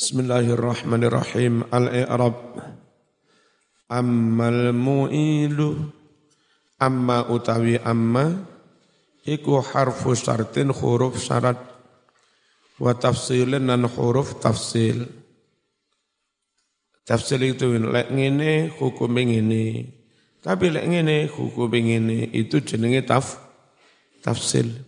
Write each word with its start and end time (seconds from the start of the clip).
Bismillahirrahmanirrahim. 0.00 1.68
Al-i'rab. 1.68 2.56
Ammal 3.92 4.72
mu'ilu. 4.72 5.76
Amma 6.80 7.28
utawi 7.28 7.76
amma. 7.84 8.32
Iku 9.28 9.60
harfu 9.60 10.16
syartin 10.16 10.72
huruf 10.72 11.20
syarat. 11.20 11.60
Wa 12.80 12.96
tafsilin 12.96 13.68
dan 13.68 13.84
huruf 13.92 14.40
tafsil. 14.40 15.04
Tafsil 17.04 17.52
itu 17.52 17.68
lek 17.76 18.08
ngene 18.08 18.72
hukum 18.80 19.12
ngene. 19.12 19.84
Tapi 20.40 20.80
lek 20.80 20.88
ngene 20.88 21.28
hukum 21.28 21.68
ngene 21.68 22.32
itu 22.32 22.64
jenenge 22.64 23.04
taf 23.04 23.36
tafsil. 24.24 24.80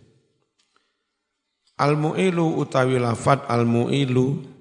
Al-mu'ilu 1.77 2.65
utawi 2.65 2.97
lafat 2.97 3.45
al-mu'ilu 3.53 4.53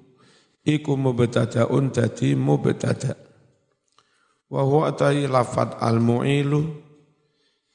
iku 0.62 0.94
mubtadaun 0.94 1.90
dadi 1.90 2.38
mubtada. 2.38 3.18
Wa 4.52 4.62
huwa 4.62 4.92
atai 4.92 5.26
lafat 5.26 5.80
al 5.80 5.98
mu'ilu 5.98 6.60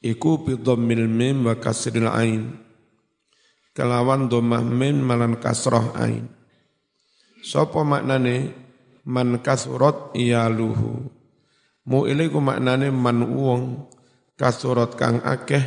iku 0.03 0.45
bi 0.45 0.53
dhammil 0.55 1.09
mim 1.09 1.47
wa 1.49 1.58
kasril 1.58 2.08
ain. 2.08 2.53
Kelawan 3.73 4.30
dhammah 4.30 4.66
mim 4.66 5.02
malan 5.02 5.38
kasrah 5.38 5.94
ain. 5.97 6.30
Sapa 7.45 7.85
maknane 7.85 8.53
man 9.05 9.39
kasrat 9.41 10.13
iyaluhu? 10.17 11.05
Mu'il 11.88 12.19
iku 12.27 12.44
maknane 12.44 12.91
man 12.91 13.23
wong 13.23 13.88
kasrat 14.35 14.99
kang 14.99 15.23
akeh 15.23 15.63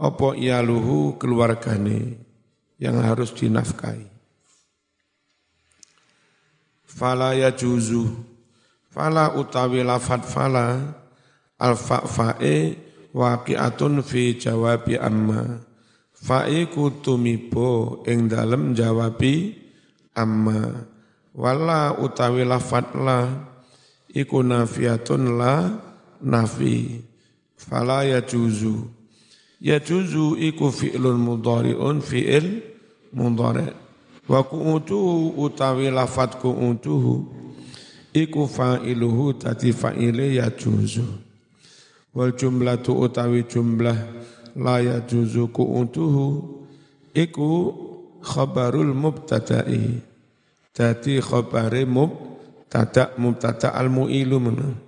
apa 0.00 0.28
iyaluhu 0.34 1.20
keluargane 1.20 2.24
yang 2.80 2.98
harus 3.04 3.36
dinafkahi 3.36 4.09
fala 6.90 7.38
ya 7.38 7.54
juzu. 7.54 8.10
Fala 8.90 9.38
utawi 9.38 9.86
lafat 9.86 10.26
fala 10.26 10.98
alfa 11.54 12.02
fa'e 12.02 12.74
waqi'atun 13.14 14.02
fi 14.02 14.34
jawabi 14.34 14.98
amma. 14.98 15.62
Fa'i 16.10 16.66
kutumibo 16.66 18.02
ing 18.10 18.26
dalem 18.26 18.74
jawabi 18.74 19.54
amma. 20.18 20.90
Wala 21.30 21.94
utawi 22.02 22.42
lafat 22.42 22.98
la 22.98 23.30
iku 24.10 24.42
nafiatun 24.42 25.38
la 25.38 25.70
nafi. 26.26 26.98
Fala 27.54 28.02
ya 28.02 28.18
juzu. 28.26 28.90
Ya 29.62 29.78
juzu 29.78 30.34
iku 30.34 30.74
fi'lun 30.74 31.20
mudhari'un 31.22 32.02
fi'il 32.02 32.64
mudhari' 33.14 33.89
Wa 34.30 34.46
ku'utuhu 34.46 35.42
utawi 35.42 35.90
lafat 35.90 36.38
ku'utuhu 36.38 37.26
iku 38.14 38.46
fa'iluhu 38.46 39.34
tadi 39.34 39.74
fa'ile 39.74 40.38
ya 40.38 40.54
juzu. 40.54 41.02
Wal 42.14 42.38
jumlatu 42.38 42.94
utawi 42.94 43.42
jumlah 43.50 43.98
la 44.54 44.78
ya 44.78 45.02
juzu 45.02 45.50
ku'utuhu 45.50 46.26
iku 47.10 47.50
khabarul 48.22 48.94
mubtada'i. 48.94 49.98
Tadi 50.70 51.18
khabari 51.18 51.82
mubtada 51.82 53.10
mubtada 53.18 53.74
al-mu'ilu 53.74 54.38
mana. 54.38 54.78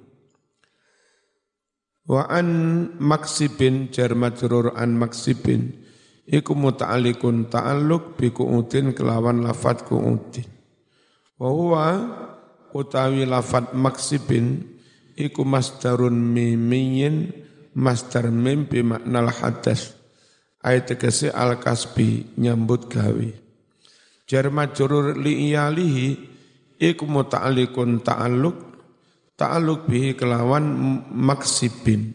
Wa 2.06 2.30
an 2.30 2.46
maksibin 3.02 3.90
jar 3.90 4.14
majrur 4.14 4.70
an 4.78 4.94
maksibin 4.94 5.81
iku 6.28 6.54
muta'alliqun 6.54 7.50
ta'alluq 7.50 8.18
bi 8.18 8.30
ku'utin 8.30 8.94
kelawan 8.94 9.42
lafat 9.42 9.82
ku'utin. 9.86 10.46
Wa 11.38 11.48
huwa 11.50 11.86
utawi 12.70 13.26
lafat 13.26 13.74
maksibin 13.74 14.62
iku 15.18 15.42
masdarun 15.42 16.14
mimiyin 16.14 17.34
masdar 17.74 18.30
mim 18.30 18.68
bi 18.68 18.84
makna 18.84 19.26
hadas. 19.28 19.98
Ayat 20.62 20.94
tegese 20.94 21.26
al 21.34 21.58
kasbi 21.58 22.38
nyambut 22.38 22.86
gawe. 22.86 23.28
Jar 24.30 24.46
majrur 24.54 25.18
li 25.18 25.50
iyalihi 25.50 26.08
iku 26.78 27.04
muta'alliqun 27.10 27.98
ta'alluq 28.06 28.56
ta'alluq 29.34 29.90
bihi 29.90 30.14
kelawan 30.14 30.62
maksibin. 31.10 32.14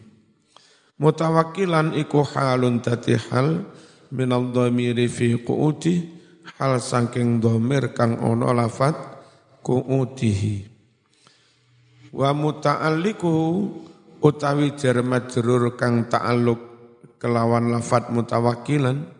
Mutawakkilan 0.98 1.94
iku 1.94 2.24
halun 2.24 2.80
tati 2.80 3.14
hal 3.28 3.68
minal 4.14 4.52
dhamiri 4.52 5.06
fi 5.08 5.36
qu'udi 5.40 5.94
hal 6.58 6.80
saking 6.80 7.40
dhamir 7.40 7.92
kang 7.92 8.16
ono 8.18 8.52
lafat 8.52 8.96
qu'udihi 9.60 10.56
wa 12.12 12.30
muta'alliku 12.32 13.34
utawi 14.24 14.74
jar 14.74 14.98
kang 15.76 16.08
ta'alluq 16.08 16.60
kelawan 17.18 17.74
lafat 17.74 18.08
mutawakkilan 18.14 19.18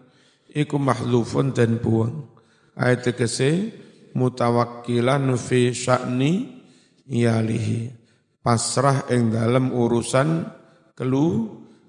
iku 0.55 0.77
mahdzufun 0.81 1.53
dan 1.53 1.83
buang. 1.83 2.31
Ayat 2.79 3.11
tegese 3.11 3.75
mutawakkilan 4.15 5.35
fi 5.35 5.75
sya'ni 5.75 6.63
yalihi 7.11 7.91
pasrah 8.39 9.11
ing 9.11 9.35
dalam 9.35 9.75
urusan 9.75 10.47
kelu 10.95 11.27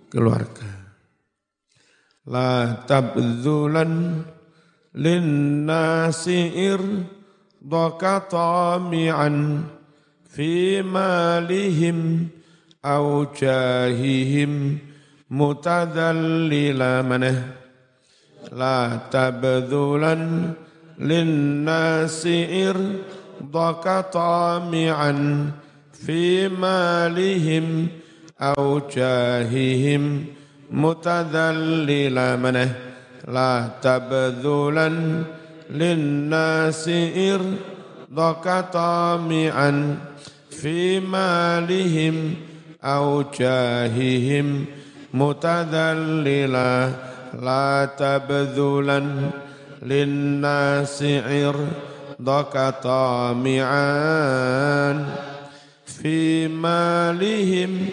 keluarga 0.10 0.79
La 2.30 2.86
tabdhulan 2.86 4.22
linnasi 4.94 6.54
irdaka 6.70 8.30
tami'an 8.30 9.66
fi 10.30 10.86
malihim 10.86 12.30
au 12.86 13.26
jahihim 13.34 14.78
mutadallila 15.26 17.02
manah 17.02 17.40
La 18.54 19.10
tabdhulan 19.10 20.54
linnasi 21.02 22.46
irdaka 22.62 24.06
tami'an 24.14 25.50
fi 25.98 26.46
malihim 26.46 27.90
au 28.38 28.86
jahihim 28.86 30.38
متذللا 30.72 32.36
منه 32.36 32.76
لا 33.28 33.70
تبذلا 33.82 34.92
للناس 35.70 36.90
إرضك 37.16 38.66
طامعا 38.74 39.98
في 40.50 41.00
مالهم 41.00 42.34
أو 42.84 43.24
جاههم. 43.40 44.66
متذللا 45.14 46.92
لا 47.42 47.90
تبذلا 47.98 49.04
للناس 49.84 51.04
عرضك 51.04 52.74
طامعا 52.84 53.86
في 55.86 56.48
مالهم 56.48 57.86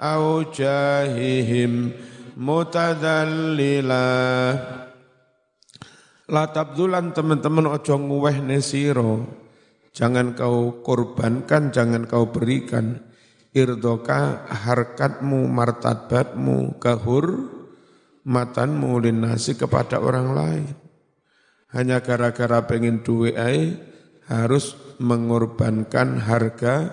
أو 0.00 0.42
جاههم. 0.58 1.90
Mutadzallila 2.36 4.04
La 6.26 6.50
tabdulan 6.50 7.14
teman-teman 7.14 7.70
ojo 7.70 7.94
nguweh 8.02 8.42
nesiro. 8.42 9.22
Jangan 9.94 10.34
kau 10.34 10.82
korbankan, 10.82 11.70
jangan 11.70 12.02
kau 12.02 12.34
berikan 12.34 12.98
irdoka 13.54 14.42
harkatmu, 14.50 15.46
martabatmu, 15.46 16.82
kahur 16.82 17.46
matanmu 18.26 18.98
linasi 18.98 19.54
kepada 19.54 20.02
orang 20.02 20.28
lain. 20.34 20.66
Hanya 21.70 22.02
gara-gara 22.02 22.66
pengen 22.66 23.06
duit 23.06 23.38
ay, 23.38 23.78
harus 24.26 24.74
mengorbankan 24.98 26.18
harga 26.18 26.90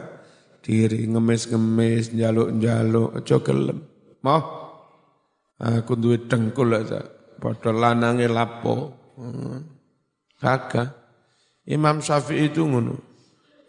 diri 0.61 1.09
ngemis-ngemis, 1.09 2.13
jaluk-jaluk, 2.13 3.17
ojo 3.17 3.37
gelem. 3.41 3.81
Mau 4.21 4.62
Aku 5.61 5.93
duwe 5.93 6.25
dengkul 6.25 6.73
aja. 6.73 7.03
Padha 7.37 7.69
lanange 7.69 8.25
lapo. 8.25 8.93
Hmm. 9.19 9.61
Kagak. 10.41 10.89
Imam 11.69 12.03
Syafi'i 12.03 12.51
itu 12.51 12.65
ngono. 12.65 12.95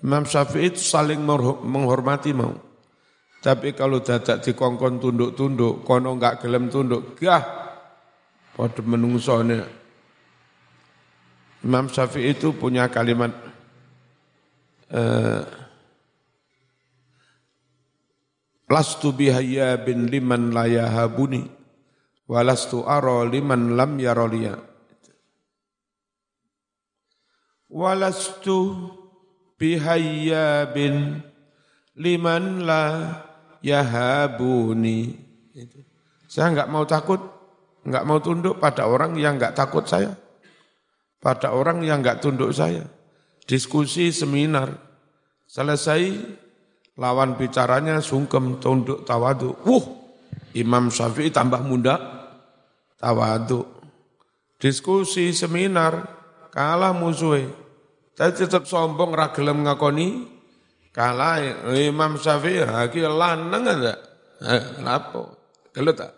Imam 0.02 0.26
Syafi'i 0.26 0.74
itu 0.74 0.82
saling 0.82 1.22
menghormati 1.62 2.34
mau. 2.34 2.54
Tapi 3.44 3.76
kalau 3.76 4.00
dadak 4.00 4.40
dikongkon 4.40 4.98
tunduk-tunduk, 4.98 5.84
kono 5.84 6.16
enggak 6.16 6.40
gelem 6.40 6.72
tunduk, 6.72 7.14
gah. 7.20 7.44
Pada 8.56 8.80
menungsone. 8.82 9.60
Imam 11.62 11.86
Syafi'i 11.86 12.34
itu 12.34 12.56
punya 12.56 12.88
kalimat 12.88 13.32
eh, 14.90 15.42
Lastu 18.64 19.12
bihaya 19.12 19.76
bin 19.76 20.08
liman 20.08 20.50
layahabuni 20.50 21.63
walastu 22.28 22.84
aro 22.86 23.24
liman 23.28 23.76
lam 23.76 23.96
yaroliya. 24.00 24.74
walastu 27.74 28.86
bihayyabin 29.58 31.18
liman 31.98 32.62
la 32.62 32.84
yahabuni. 33.58 35.18
Saya 36.30 36.54
enggak 36.54 36.70
mau 36.70 36.86
takut, 36.86 37.18
enggak 37.82 38.06
mau 38.06 38.22
tunduk 38.22 38.62
pada 38.62 38.86
orang 38.86 39.18
yang 39.18 39.34
enggak 39.34 39.58
takut 39.58 39.82
saya. 39.82 40.14
Pada 41.18 41.50
orang 41.50 41.82
yang 41.82 41.98
enggak 41.98 42.22
tunduk 42.22 42.54
saya. 42.54 42.86
Diskusi 43.44 44.14
seminar, 44.14 44.72
selesai 45.50 46.00
lawan 46.96 47.36
bicaranya 47.36 47.98
sungkem 48.00 48.62
tunduk 48.62 49.04
tawadu. 49.04 49.56
Wuh, 49.66 49.84
Imam 50.54 50.88
Syafi'i 50.88 51.34
tambah 51.34 51.62
muda 51.66 51.98
tawadu. 52.98 53.66
Diskusi 54.58 55.34
seminar 55.34 56.06
kalah 56.54 56.94
musuhnya. 56.94 57.50
Tapi 58.14 58.46
tetap 58.46 58.70
sombong 58.70 59.10
ragelem 59.10 59.66
ngakoni 59.66 60.30
kalah 60.94 61.42
Imam 61.74 62.14
Syafi'i 62.14 62.62
lagi 62.62 63.02
lanang 63.02 63.64
ada. 63.66 63.94
Lapo? 64.80 65.34
Gelut 65.74 65.98
tak? 65.98 66.12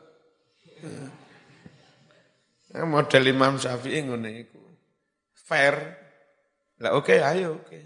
Ya, 2.76 2.84
model 2.84 3.24
Imam 3.24 3.56
Syafi'i 3.56 4.04
ngono 4.04 4.28
iku. 4.28 4.60
Fair. 5.32 5.74
Lah 6.84 6.92
oke 6.92 7.16
okay, 7.16 7.24
ayo 7.24 7.56
oke. 7.56 7.72
Okay. 7.72 7.84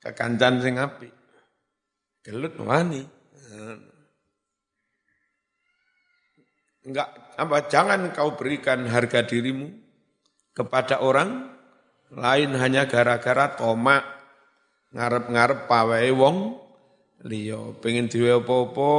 Kekancan 0.00 0.64
sing 0.64 0.80
apik. 0.80 1.12
Gelut 2.24 2.56
wani. 2.64 3.04
Enggak 6.80 7.36
apa 7.36 7.68
jangan 7.68 8.08
kau 8.16 8.40
berikan 8.40 8.88
harga 8.88 9.20
dirimu 9.20 9.68
kepada 10.56 11.04
orang 11.04 11.52
lain 12.08 12.56
hanya 12.56 12.88
gara-gara 12.88 13.52
tomak 13.52 14.00
ngarep-ngarep 14.96 15.68
pawai 15.68 16.10
wong. 16.16 16.38
Liyo 17.20 17.76
pengen 17.84 18.08
diwe 18.08 18.40
apa-apa 18.40 18.92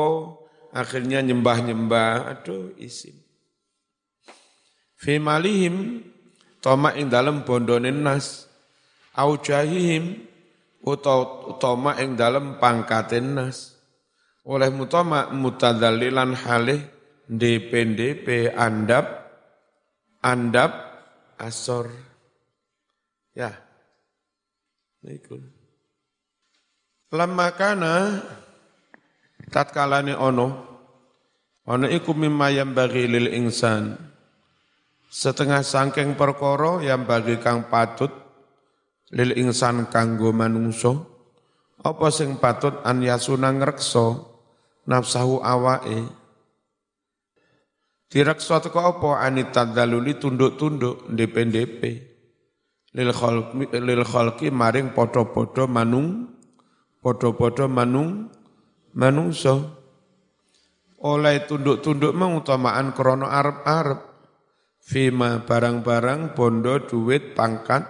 akhirnya 0.78 1.26
nyembah-nyembah. 1.26 2.38
Aduh 2.38 2.78
isim. 2.78 3.18
Fi 4.94 5.18
malihim 5.18 6.06
toma 6.62 6.94
ing 6.94 7.10
dalem 7.10 7.42
bondone 7.42 7.90
nas. 7.90 8.46
Au 9.18 9.42
jahihim 9.42 10.22
utawa 10.86 11.58
toma 11.58 11.98
ing 11.98 12.14
dalem 12.14 12.62
pangkaten 12.62 13.42
nas. 13.42 13.74
Oleh 14.46 14.70
mutama 14.70 15.34
mutadallilan 15.34 16.38
halih 16.38 16.82
DP 17.32 18.52
andap 18.52 19.08
andap 20.20 20.72
asor. 21.40 21.88
Ya. 23.32 23.56
Iku. 25.08 25.40
Lama 27.16 27.56
kana 27.56 28.20
tatkalane 29.48 30.12
ono. 30.12 30.70
Ono 31.72 31.88
iku 31.88 32.12
mimma 32.12 32.52
bagi 32.76 33.08
lil 33.08 33.32
insan. 33.32 33.96
Setengah 35.12 35.64
sangking 35.64 36.20
perkara 36.20 36.84
yang 36.84 37.08
bagi 37.08 37.40
kang 37.40 37.72
patut 37.72 38.12
lil 39.12 39.36
insan 39.40 39.88
kanggo 39.92 40.32
manungso 40.32 41.12
apa 41.82 42.14
sing 42.14 42.38
patut 42.38 42.80
an 42.86 43.02
yasuna 43.02 43.52
ngrekso 43.52 44.38
nafsahu 44.86 45.42
awae 45.42 46.21
direksa 48.12 48.60
teko 48.60 48.80
apa? 48.84 49.24
Anitadzaluli 49.24 50.20
tunduk-tunduk 50.20 51.08
ndep-ndep 51.08 51.72
lil 52.92 54.04
khalqi 54.04 54.52
maring 54.52 54.92
padha-padha 54.92 55.64
manung 55.64 56.28
padha-padha 57.00 57.72
manung 57.72 58.28
manungso 58.92 59.80
oleh 61.00 61.48
tunduk-tunduk 61.48 62.12
mengutamaan 62.14 62.92
krono 62.94 63.32
arep-arep. 63.32 64.12
Fima 64.82 65.46
barang-barang 65.46 66.34
bondo 66.34 66.82
duit 66.82 67.38
pangkat 67.38 67.86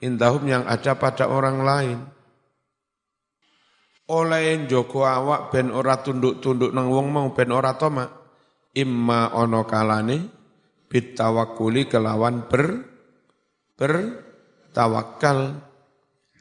indahum 0.00 0.48
yang 0.48 0.64
ada 0.64 0.96
pada 0.96 1.28
orang 1.28 1.58
lain. 1.60 1.98
Oleh 4.08 4.64
joko 4.64 5.04
awak 5.04 5.52
ben 5.52 5.68
ora 5.68 6.00
tunduk-tunduk 6.00 6.72
nang 6.72 6.88
wong 6.88 7.12
mau 7.12 7.28
ben 7.36 7.52
ora 7.52 7.76
toma 7.76 8.23
imma 8.74 9.32
ono 9.32 9.62
kalane 9.64 10.28
bitawakuli 10.90 11.86
kelawan 11.86 12.46
ber 12.50 12.82
ber 13.74 13.92
tawakal 14.74 15.58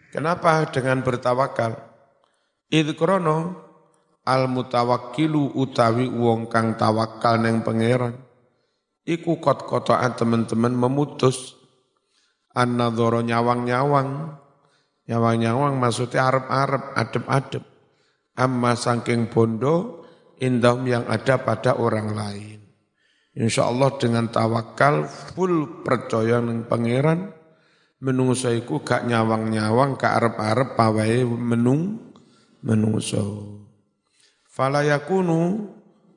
kenapa 0.10 0.70
dengan 0.70 1.02
bertawakal 1.06 1.78
idkrono 2.74 3.64
al 4.24 4.48
mutawakkilu 4.48 5.56
utawi 5.56 6.08
wong 6.08 6.48
kang 6.48 6.80
tawakal 6.80 7.40
neng 7.40 7.62
pangeran. 7.62 8.16
Iku 9.04 9.44
kot 9.44 9.68
kotaan 9.68 10.16
teman-teman 10.16 10.72
memutus. 10.72 11.60
An 12.56 12.80
nyawang-nyawang. 12.80 14.40
Nyawang-nyawang 15.04 15.74
maksudnya 15.76 16.32
arep-arep 16.32 16.84
adep-adep. 16.96 17.64
Amma 18.40 18.80
sangking 18.80 19.28
bondo 19.28 20.03
indahum 20.44 20.84
yang 20.84 21.08
ada 21.08 21.40
pada 21.40 21.80
orang 21.80 22.12
lain. 22.12 22.60
Insya 23.34 23.72
Allah 23.72 23.96
dengan 23.98 24.30
tawakal 24.30 25.08
full 25.08 25.82
percaya 25.82 26.38
neng 26.44 26.70
pangeran 26.70 27.34
menungso 28.04 28.52
iku 28.52 28.84
gak 28.84 29.08
nyawang-nyawang 29.08 29.96
gak 29.96 30.22
arep-arep 30.22 30.70
pawai 30.76 31.24
menung 31.26 32.14
menungso. 32.62 33.58
Fala 34.46 34.86
yakunu 34.86 35.72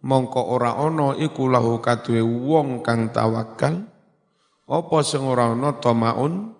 mongko 0.04 0.42
ora 0.52 0.76
ana 0.76 1.16
iku 1.16 1.48
lahu 1.48 1.80
wong 1.80 2.84
kang 2.84 3.08
tawakal 3.14 3.88
apa 4.66 4.98
sing 5.06 5.24
ora 5.24 5.56
ana 5.56 5.78
tamaun 5.80 6.52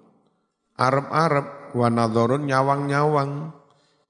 arep-arep 0.78 1.74
wa 1.76 1.88
nyawang-nyawang 1.92 3.52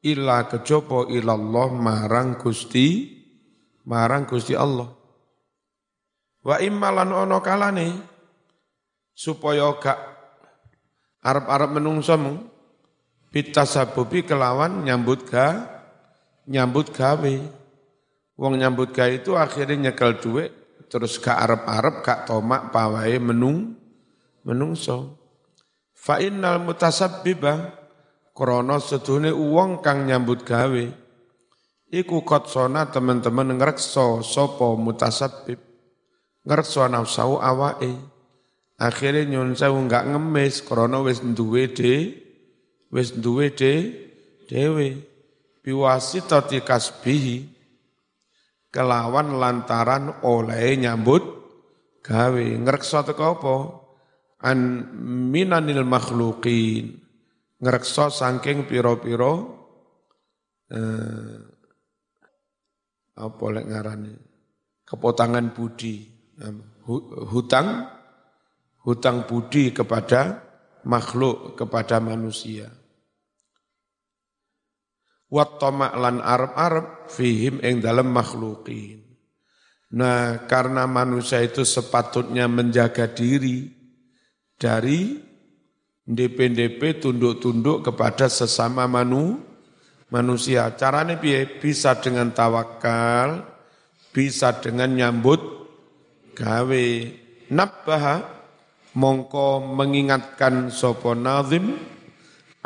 illa 0.06 0.46
kejaba 0.46 1.10
ilallah 1.10 1.74
marang 1.74 2.38
Gusti 2.38 3.15
marang 3.86 4.26
Gusti 4.26 4.52
Allah 4.58 4.90
wa 6.42 6.56
immalan 6.58 7.14
ana 7.14 7.38
kalane 7.38 7.94
supaya 9.16 9.72
gak 9.78 9.98
arep-arep 11.24 11.70
menungsomu 11.72 12.44
bitasabubi 13.32 14.26
kelawan 14.26 14.84
nyambut 14.84 15.24
ga 15.26 15.76
nyambut 16.46 16.94
gawe. 16.94 17.34
Wong 18.36 18.52
nyambut 18.60 18.94
gawe 18.94 19.12
itu 19.12 19.34
akhirnya 19.34 19.90
nyekel 19.90 20.20
duit, 20.22 20.52
terus 20.86 21.18
gak 21.18 21.36
arep-arep, 21.36 22.04
gak 22.04 22.20
tomak, 22.28 22.70
pawai, 22.70 23.16
menung, 23.18 23.74
menungso. 24.46 25.18
Fa 25.96 26.22
innal 26.22 26.62
mutasabbiba 26.62 27.74
krana 28.36 28.78
sedune 28.78 29.32
uang 29.32 29.80
kang 29.82 30.06
nyambut 30.06 30.44
gawe 30.44 30.84
iku 31.90 32.26
kotsona 32.26 32.90
teman-teman 32.90 33.54
ngrekso 33.58 34.22
sapa 34.22 34.74
mutasabbib. 34.74 35.60
Ngrekso 36.46 36.86
nafsu 36.86 37.38
awake. 37.42 37.92
Akhirnya 38.76 39.24
nyun 39.24 39.56
sewu 39.56 39.88
enggak 39.88 40.04
ngemis 40.04 40.60
krana 40.60 41.00
wis 41.00 41.24
duwe 41.24 41.72
de 41.72 42.12
wis 42.92 43.10
duwe 43.16 43.50
de 43.50 43.72
dewe. 44.46 45.00
Biwasitati 45.64 46.62
kasbihi. 46.62 47.56
Kelawan 48.70 49.40
lantaran 49.40 50.20
oleh 50.22 50.76
nyambut 50.76 51.24
gawe. 52.04 52.46
Ngreksa 52.62 53.02
teko 53.08 53.24
apa? 53.24 53.56
An 54.46 54.58
minanil 55.32 55.82
makhluqin. 55.82 57.00
Ngreksa 57.56 58.12
saking 58.12 58.68
pira-pira 58.68 59.32
eh, 60.68 61.55
apa 63.16 63.44
lek 63.50 63.66
ngarane 63.66 64.14
kepotangan 64.86 65.50
budi. 65.56 66.14
Hutang 67.32 67.88
hutang 68.86 69.26
budi 69.26 69.74
kepada 69.74 70.46
makhluk 70.86 71.58
kepada 71.58 71.98
manusia. 71.98 72.70
Wat 75.26 75.58
lan 75.58 76.22
arab-arab 76.22 77.10
fihim 77.10 77.58
ing 77.58 77.82
dalam 77.82 78.14
makhlukin. 78.14 79.02
Nah, 79.98 80.46
karena 80.46 80.86
manusia 80.86 81.42
itu 81.42 81.66
sepatutnya 81.66 82.46
menjaga 82.46 83.10
diri 83.10 83.70
dari 84.54 85.18
DP-DP 86.06 87.02
tunduk-tunduk 87.02 87.82
kepada 87.82 88.30
sesama 88.30 88.86
manu, 88.86 89.42
manusia. 90.10 90.70
Caranya 90.74 91.18
bisa 91.60 91.98
dengan 91.98 92.30
tawakal, 92.30 93.46
bisa 94.14 94.54
dengan 94.58 94.94
nyambut 94.94 95.40
gawe. 96.34 96.86
Nabbaha 97.46 98.16
mongko 98.96 99.62
mengingatkan 99.76 100.72
sopo 100.72 101.14
nazim 101.14 101.78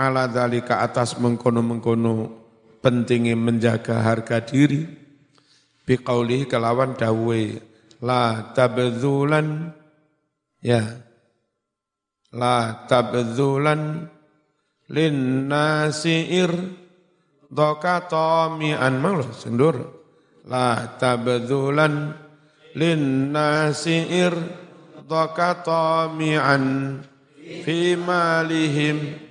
ala 0.01 0.25
dalika 0.25 0.81
atas 0.81 1.21
mengkono-mengkono 1.21 2.33
pentingnya 2.81 3.37
menjaga 3.37 4.01
harga 4.01 4.41
diri 4.41 4.89
biqaulihi 5.85 6.49
kelawan 6.49 6.97
dawe 6.97 7.43
la 8.01 8.57
tabdzulan 8.57 9.77
ya 10.65 10.81
la 12.33 12.89
tabdzulan 12.89 14.09
lin 14.89 15.17
nasiir 15.51 16.80
doka 17.51 18.07
tomi'an 18.07 18.95
mang 19.03 19.19
lo 19.21 19.27
sendur. 19.35 19.77
La 20.47 20.97
tabdzulan 20.97 22.15
lin 22.79 23.35
nasiir 23.35 24.33
doka 25.05 25.61
tomi'an 25.67 26.65
fi 27.67 27.99
malihim. 27.99 29.29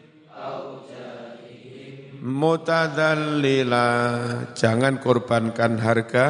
Mutadallila. 2.19 3.88
Jangan 4.51 4.99
korbankan 4.99 5.79
harga. 5.79 6.27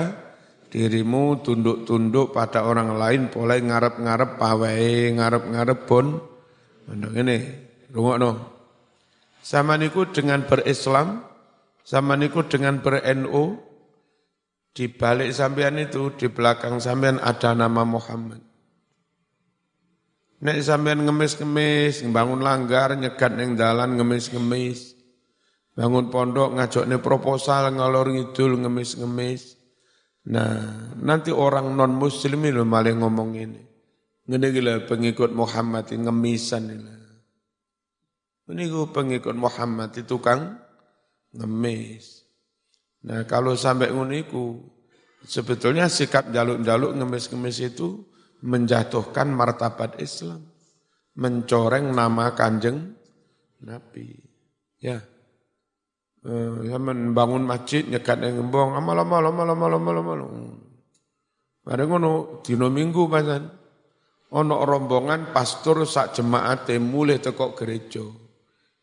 Dirimu 0.69 1.41
tunduk-tunduk 1.41 2.29
pada 2.29 2.61
orang 2.61 2.93
lain 2.93 3.33
boleh 3.33 3.57
ngarep-ngarep 3.57 4.37
pawai 4.37 5.17
ngarep-ngarep 5.17 5.79
mendong 6.85 7.15
ini 7.25 7.37
rungokno. 7.89 8.31
Sama 9.41 9.81
niku 9.81 10.05
dengan 10.13 10.45
berislam 10.45 11.25
sama 11.89 12.13
niku 12.13 12.45
dengan 12.45 12.85
berNU 12.85 13.57
di 14.77 14.85
balik 14.85 15.33
sampean 15.33 15.81
itu 15.81 16.13
di 16.13 16.29
belakang 16.29 16.77
sampean 16.77 17.17
ada 17.17 17.57
nama 17.57 17.81
Muhammad 17.81 18.45
Nek 20.39 20.55
sampean 20.63 21.03
ngemis-ngemis, 21.03 21.99
bangun 22.15 22.39
langgar, 22.39 22.95
nyegat 22.95 23.35
neng 23.35 23.59
dalan 23.59 23.99
ngemis-ngemis. 23.99 24.95
Bangun 25.75 26.07
pondok 26.07 26.55
ngajoknya 26.55 27.03
proposal 27.03 27.67
ngalor 27.75 28.07
ngidul 28.07 28.55
ngemis-ngemis. 28.63 29.59
Nah, 30.31 30.95
nanti 30.95 31.35
orang 31.35 31.75
non 31.75 31.91
muslim 31.91 32.39
itu 32.47 32.63
malah 32.63 32.95
ngomong 32.95 33.35
ini. 33.35 33.59
Ngene 34.31 34.47
gila 34.55 34.87
pengikut 34.87 35.35
Muhammad 35.35 35.91
ngemisan 35.91 36.71
ini. 36.71 36.93
Ini 38.47 38.63
pengikut 38.95 39.35
Muhammad 39.35 39.91
itu 39.99 40.23
kang 40.23 40.68
ngemis. 41.35 42.25
Nah 43.05 43.23
kalau 43.23 43.55
sampai 43.55 43.93
nguniku, 43.93 44.59
sebetulnya 45.23 45.87
sikap 45.87 46.31
jaluk-jaluk 46.33 46.95
ngemis-ngemis 46.99 47.57
itu 47.63 48.03
menjatuhkan 48.43 49.31
martabat 49.31 49.99
Islam. 49.99 50.47
Mencoreng 51.19 51.91
nama 51.91 52.31
kanjeng 52.31 52.95
Nabi. 53.63 54.15
Ya. 54.79 55.03
Uh, 56.19 56.67
bangun 57.15 57.47
masjid 57.47 57.87
nyekat 57.87 58.19
yang 58.19 58.43
ngembong 58.43 58.75
amal 58.75 58.99
amal 58.99 59.23
amal 59.23 59.47
amal 59.55 59.71
amal 59.71 59.95
amal. 60.03 60.19
Ada 61.63 61.87
ngono 61.87 62.43
dino 62.43 62.67
minggu 62.67 63.07
pasan. 63.07 63.47
Ono 64.29 64.61
rombongan 64.61 65.33
pastor 65.33 65.87
sak 65.89 66.19
jemaat 66.19 66.69
mulai 66.77 67.17
teko 67.17 67.57
gereja. 67.57 68.28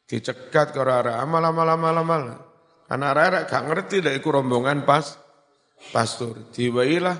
Dicegat 0.06 0.70
ke 0.70 0.78
arah 0.78 1.18
amal 1.18 1.42
amal 1.42 1.66
amal 1.66 1.96
amal. 1.98 2.22
Anak 2.86 3.10
arah 3.18 3.42
gak 3.50 3.66
ngerti 3.66 3.98
dah 3.98 4.14
iku 4.14 4.30
rombongan 4.30 4.86
pas 4.86 5.18
pastor. 5.90 6.54
Diwailah 6.54 7.18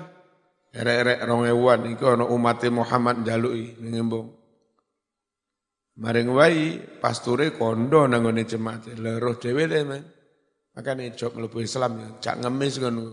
erek-erek 0.71 1.19
rong 1.27 1.43
ewan 1.43 1.79
iku 1.91 2.15
ono 2.15 2.31
umat 2.31 2.63
Muhammad 2.71 3.27
jalui 3.27 3.75
ngembong. 3.75 4.27
Maring 5.97 6.29
wai 6.29 6.79
pasture 6.79 7.51
kondo 7.57 8.07
nanggone 8.07 8.47
jemaat. 8.47 8.95
Leroh 8.95 9.35
dhewe 9.35 9.67
le 9.67 9.79
men. 9.83 10.03
Makane 10.77 11.09
jok 11.17 11.41
mlebu 11.41 11.65
Islam 11.65 11.91
ya, 11.97 12.09
cak 12.21 12.35
ngemis 12.45 12.77
ngono. 12.77 13.05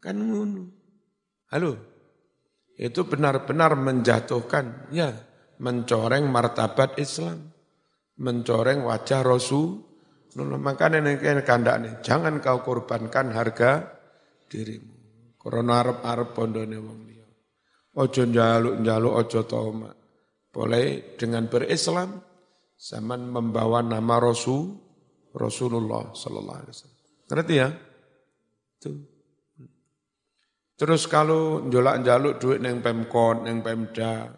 Kan 0.00 0.24
ngono. 0.24 0.62
Halo. 1.52 1.76
Itu 2.74 3.06
benar-benar 3.06 3.78
menjatuhkan, 3.78 4.90
ya, 4.90 5.14
mencoreng 5.62 6.26
martabat 6.26 6.98
Islam. 6.98 7.53
Mencoreng 8.20 8.86
wajah 8.86 9.22
Rasul. 9.26 9.82
Makanya 10.34 10.98
ini 10.98 11.42
kandaknya, 11.46 12.02
jangan 12.02 12.42
kau 12.42 12.58
korbankan 12.66 13.30
harga 13.30 13.86
dirimu. 14.50 14.94
Korona 15.38 15.84
arep-arep 15.84 16.34
pondone 16.34 16.78
wong 16.80 17.00
liya. 17.06 17.28
Ojo 17.94 18.22
njaluk-njaluk, 18.26 19.14
ojo 19.14 19.40
tomak. 19.46 19.94
Boleh 20.50 21.14
dengan 21.14 21.46
berislam, 21.46 22.18
zaman 22.74 23.30
membawa 23.30 23.82
nama 23.82 24.18
Rasul, 24.18 24.74
Rasulullah 25.34 26.14
Sallallahu 26.14 26.58
Alaihi 26.62 26.74
Wasallam. 26.74 27.02
Ngerti 27.30 27.54
ya? 27.54 27.68
Tuh. 28.82 28.98
Terus 30.74 31.06
kalau 31.06 31.62
njolak 31.62 32.02
jaluk 32.02 32.42
duit 32.42 32.58
neng 32.58 32.82
pemkon, 32.82 33.46
neng 33.46 33.62
pemda, 33.62 34.34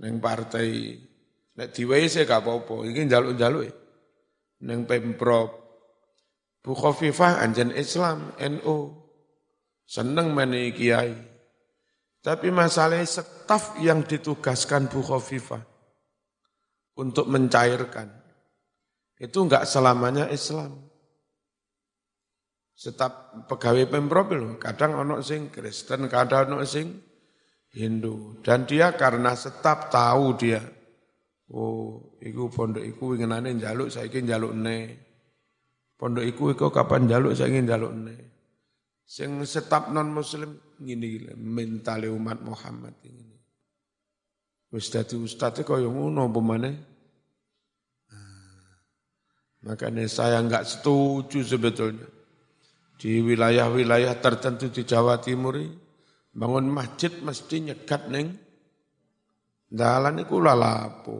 neng 0.00 0.16
partai, 0.16 0.96
nek 1.54 1.70
diwai 1.74 2.06
saya 2.10 2.26
gak 2.26 2.42
apa-apa. 2.42 2.86
Jaluk 2.90 3.34
ya. 3.38 3.72
Neng 4.64 4.88
pemprov, 4.88 5.50
Bu 6.64 6.72
Khofifah 6.72 7.44
anjen 7.44 7.68
Islam, 7.74 8.32
NU, 8.40 8.96
seneng 9.84 10.32
meni 10.32 10.72
kiai. 10.72 11.12
Tapi 12.24 12.48
masalah 12.48 13.04
staf 13.04 13.76
yang 13.84 14.08
ditugaskan 14.08 14.88
Bu 14.88 15.04
Khofifah 15.04 15.60
untuk 16.96 17.28
mencairkan, 17.28 18.08
itu 19.20 19.38
enggak 19.44 19.68
selamanya 19.68 20.32
Islam. 20.32 20.88
Setap 22.74 23.46
pegawai 23.46 23.86
Pemprov 23.86 24.34
loh, 24.34 24.52
kadang 24.58 24.98
ono 24.98 25.22
sing 25.22 25.46
Kristen, 25.52 26.10
kadang 26.10 26.58
ono 26.58 26.66
sing 26.66 26.90
Hindu. 27.70 28.42
Dan 28.42 28.66
dia 28.66 28.96
karena 28.98 29.36
setap 29.38 29.94
tahu 29.94 30.34
dia, 30.34 30.58
oh, 31.52 32.16
iku 32.24 32.48
pondok 32.48 32.84
iku 32.86 33.12
inginane 33.18 33.52
jaluk, 33.60 33.92
saya 33.92 34.08
ingin 34.08 34.32
jaluk 34.32 34.54
ne. 34.56 34.76
Pondok 36.00 36.24
iku 36.24 36.54
iku 36.56 36.72
kapan 36.72 37.04
jaluk, 37.04 37.36
saya 37.36 37.52
ingin 37.52 37.68
jaluk 37.68 37.92
ne. 37.92 38.16
Sing 39.04 39.36
setap 39.44 39.92
non 39.92 40.08
muslim 40.16 40.56
ngene 40.80 41.36
mentale 41.36 42.08
umat 42.08 42.40
Muhammad 42.40 42.96
ini. 43.04 43.36
Wis 44.72 44.88
dadi 44.90 45.14
ustaz 45.20 45.60
kaya 45.60 45.86
ngono 45.86 46.26
apa 46.26 46.40
maneh? 46.40 46.74
Nah, 48.10 48.74
makanya 49.70 50.02
saya 50.08 50.40
enggak 50.40 50.66
setuju 50.66 51.44
sebetulnya. 51.44 52.08
Di 52.98 53.20
wilayah-wilayah 53.22 54.18
tertentu 54.18 54.72
di 54.72 54.82
Jawa 54.82 55.20
Timur 55.20 55.60
bangun 56.34 56.66
masjid 56.72 57.12
mesti 57.22 57.70
nyekat 57.70 58.10
neng 58.10 58.34
dalan 59.74 60.22
iku 60.22 60.38
lalapo. 60.38 61.18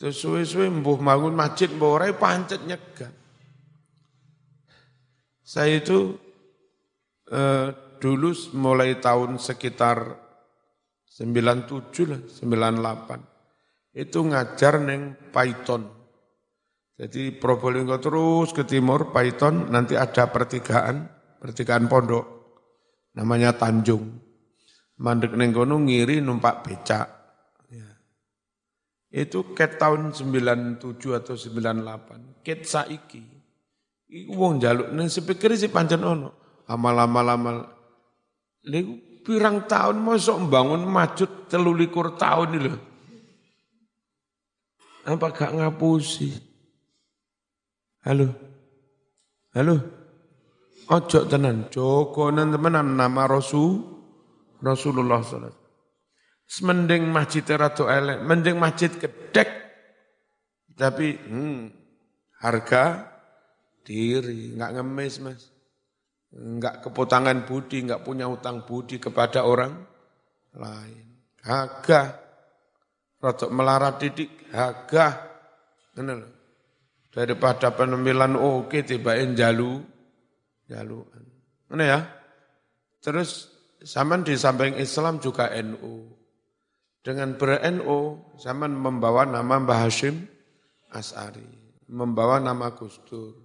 Terus 0.00 0.16
suwe-suwe 0.16 0.72
mbuh 0.72 0.96
bangun 1.04 1.36
masjid 1.36 1.68
mbuh 1.68 2.00
ora 2.00 2.08
pancet 2.16 2.64
nyekat. 2.64 3.12
Saya 5.44 5.80
itu 5.80 6.16
eh, 7.28 7.68
dulu 8.00 8.30
mulai 8.56 8.96
tahun 8.96 9.36
sekitar 9.36 10.16
97 11.08 12.04
lah, 12.08 12.20
98. 12.22 13.96
Itu 13.98 14.22
ngajar 14.22 14.78
neng 14.78 15.18
Python. 15.34 15.82
Jadi 16.98 17.34
Probolinggo 17.34 17.98
terus 17.98 18.54
ke 18.54 18.62
timur, 18.62 19.10
Python, 19.10 19.70
nanti 19.70 19.98
ada 19.98 20.30
pertigaan, 20.30 21.10
pertigaan 21.42 21.90
pondok. 21.90 22.26
Namanya 23.18 23.54
Tanjung. 23.58 24.18
Mandek 24.98 25.34
neng 25.34 25.50
kono 25.50 25.78
ngiri 25.82 26.22
numpak 26.22 26.62
becak. 26.62 27.17
Itu 29.08 29.56
ket 29.56 29.80
tahun 29.80 30.12
97 30.12 30.84
atau 31.16 31.34
98. 31.34 32.44
Ket 32.44 32.68
saiki. 32.68 33.24
Iku 34.08 34.32
wong 34.36 34.60
jaluk 34.60 34.92
neng 34.92 35.08
sepikir 35.08 35.52
si 35.56 35.68
pancen 35.68 36.00
ono 36.04 36.32
amal-amal-amal. 36.68 37.64
Niku 38.68 39.24
pirang 39.24 39.64
tahun 39.64 40.00
mosok 40.00 40.48
membangun 40.48 40.84
majud 40.84 41.48
telulikur 41.48 42.16
tahun 42.20 42.48
ini 42.56 42.68
loh. 42.68 42.82
Apa 45.08 45.32
gak 45.32 45.56
ngapusi? 45.56 46.28
Halo? 48.04 48.28
Halo? 49.56 49.76
Ojo 50.88 51.28
tenan, 51.28 51.68
jokonan 51.68 52.52
temenan 52.52 52.96
nama 52.96 53.28
Rasul 53.28 53.84
Rasulullah 54.64 55.20
SAW. 55.20 55.52
Semending 56.48 57.12
masjid 57.12 57.44
ratu 57.44 57.92
elek, 57.92 58.24
mending 58.24 58.56
masjid 58.56 58.88
kedek. 58.88 59.52
Tapi 60.72 61.12
hmm, 61.12 61.60
harga 62.40 63.04
diri, 63.84 64.56
nggak 64.56 64.72
ngemis 64.80 65.14
mas 65.20 65.42
enggak 66.32 66.84
kepotangan 66.84 67.44
budi, 67.48 67.84
enggak 67.84 68.04
punya 68.04 68.28
utang 68.28 68.64
budi 68.64 69.00
kepada 69.00 69.44
orang 69.44 69.76
lain. 70.56 71.06
Agak 71.44 72.08
rotok 73.22 73.50
melarat 73.52 73.96
didik, 74.00 74.48
hagah, 74.52 75.14
kenal. 75.96 76.24
Daripada 77.08 77.72
penampilan 77.72 78.36
oke 78.36 78.84
tibain 78.84 79.32
jalu, 79.32 79.80
jaluan. 80.68 81.24
Mana 81.72 81.84
ya? 81.84 82.00
Terus 83.00 83.48
zaman 83.80 84.22
di 84.22 84.36
samping 84.36 84.76
Islam 84.76 85.18
juga 85.18 85.48
NU. 85.56 86.17
Dengan 87.02 87.38
ber-NU, 87.38 88.20
zaman 88.36 88.74
membawa 88.74 89.24
nama 89.24 89.62
Mbah 89.62 89.86
Hashim 89.86 90.26
As'ari, 90.90 91.46
membawa 91.88 92.42
nama 92.42 92.74
Gus 92.74 93.00
Dur. 93.06 93.38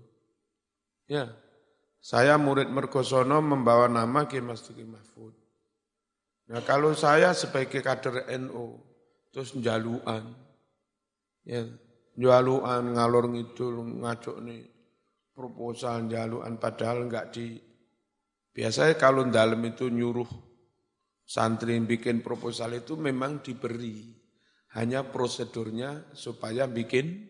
Ya, 1.06 1.32
saya 2.04 2.36
murid 2.36 2.68
Mergosono 2.68 3.40
membawa 3.40 3.88
nama 3.88 4.26
Ki 4.28 4.44
Mas 4.44 4.66
Mahfud. 4.68 5.36
Nah 6.52 6.60
kalau 6.68 6.92
saya 6.92 7.32
sebagai 7.32 7.80
kader 7.80 8.28
NU, 8.42 8.76
terus 9.32 9.56
jaluan, 9.64 10.36
ya, 11.48 11.64
jaluan 12.20 12.94
ngalor 12.94 13.32
ngidul 13.32 14.04
ngacok 14.04 14.38
nih 14.44 14.62
proposal 15.34 16.06
jaluan 16.06 16.62
padahal 16.62 17.10
enggak 17.10 17.34
di 17.34 17.58
biasanya 18.54 18.94
kalau 19.02 19.26
dalam 19.34 19.60
itu 19.66 19.90
nyuruh 19.90 20.30
santri 21.24 21.80
yang 21.80 21.88
bikin 21.88 22.20
proposal 22.22 22.76
itu 22.76 23.00
memang 23.00 23.42
diberi. 23.44 24.20
Hanya 24.74 25.06
prosedurnya 25.06 26.14
supaya 26.18 26.66
bikin 26.66 27.30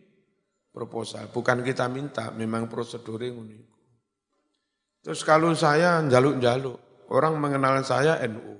proposal. 0.71 1.27
Bukan 1.29 1.61
kita 1.61 1.91
minta 1.91 2.31
memang 2.31 2.71
prosedurnya 2.71 3.35
unik. 3.35 3.65
Terus 5.03 5.21
kalau 5.27 5.51
saya 5.51 5.99
jaluk-jaluk 6.07 6.79
orang 7.11 7.35
mengenal 7.35 7.83
saya 7.83 8.17
NU 8.23 8.55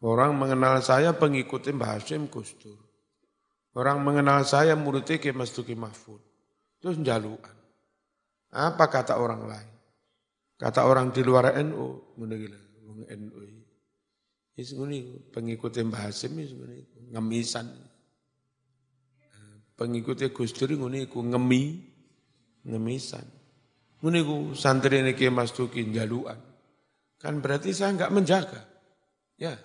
orang 0.00 0.32
mengenal 0.32 0.80
saya 0.80 1.12
pengikutin 1.12 1.76
Mbah 1.76 2.00
Hashim 2.00 2.32
Gus 2.32 2.56
orang 3.76 4.00
mengenal 4.00 4.42
saya 4.48 4.72
muridnya 4.72 5.20
Ki 5.20 5.36
Mas 5.36 5.52
Duki 5.52 5.76
Mahfud. 5.76 6.24
Terus 6.80 6.96
jalukan 7.04 7.52
apa 8.50 8.90
kata 8.90 9.20
orang 9.20 9.46
lain? 9.46 9.70
Kata 10.58 10.84
orang 10.84 11.14
di 11.14 11.22
luar 11.22 11.54
NU 11.62 12.16
NU 12.16 13.39
Is 14.58 14.74
ngene 14.74 15.30
pengikut 15.30 15.78
Mbah 15.78 16.10
Hasim 16.10 16.38
is 16.42 16.50
ngene 16.54 16.86
ngemisan. 17.14 17.66
Pengikut 19.78 20.20
Gus 20.34 20.52
Dur 20.52 20.74
ngene 20.74 21.06
iku 21.06 21.22
ngemi 21.22 21.80
ngemisan. 22.66 23.24
Ngene 24.02 24.18
iku 24.20 24.36
santri 24.58 25.00
niki 25.00 25.30
Mas 25.30 25.54
Duki 25.54 25.86
jaluan. 25.94 26.36
Kan 27.20 27.44
berarti 27.44 27.70
saya 27.76 27.92
enggak 27.94 28.12
menjaga. 28.12 28.60
Ya. 29.36 29.56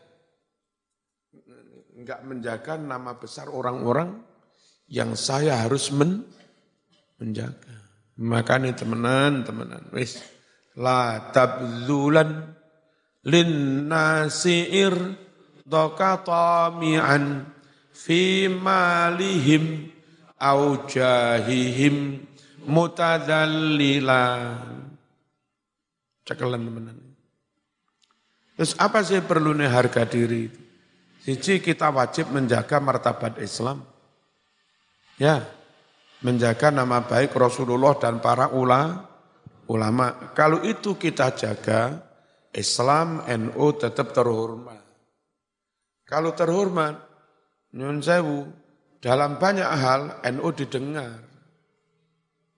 Enggak 1.95 2.21
menjaga 2.27 2.75
nama 2.75 3.15
besar 3.15 3.47
orang-orang 3.47 4.19
yang 4.91 5.15
saya 5.15 5.63
harus 5.63 5.89
men 5.89 6.27
menjaga. 7.17 7.75
Makanya 8.15 8.75
temenan, 8.75 9.43
temenan. 9.43 9.91
Wis 9.91 10.19
la 10.75 11.31
tabzulan 11.31 12.55
linnasi 13.25 14.69
doka 15.65 16.21
tami'an 16.21 17.49
fi 17.89 18.45
malihim 18.47 19.89
au 20.37 20.85
jahihim 20.85 22.21
mutadallilan. 22.69 24.61
Cekelan 26.25 26.61
teman 26.65 26.97
Terus 28.55 28.71
apa 28.79 29.03
sih 29.03 29.19
perlu 29.19 29.51
nih 29.51 29.67
harga 29.67 30.07
diri 30.07 30.47
itu? 30.47 30.61
Siji 31.25 31.57
kita 31.57 31.89
wajib 31.89 32.29
menjaga 32.29 32.77
martabat 32.77 33.41
Islam. 33.41 33.81
Ya, 35.17 35.41
menjaga 36.21 36.69
nama 36.69 37.01
baik 37.01 37.33
Rasulullah 37.33 37.97
dan 37.97 38.21
para 38.21 38.53
ula, 38.53 39.09
ulama. 39.65 40.31
Kalau 40.37 40.61
itu 40.61 40.93
kita 40.95 41.33
jaga, 41.33 41.99
Islam 42.55 43.27
NU 43.27 43.67
tetap 43.75 44.15
terhormat. 44.15 44.79
Kalau 46.07 46.31
terhormat, 46.31 46.95
nyun 47.75 47.99
sewu, 47.99 48.47
dalam 49.03 49.35
banyak 49.35 49.67
hal 49.67 50.23
NU 50.31 50.47
didengar. 50.55 51.19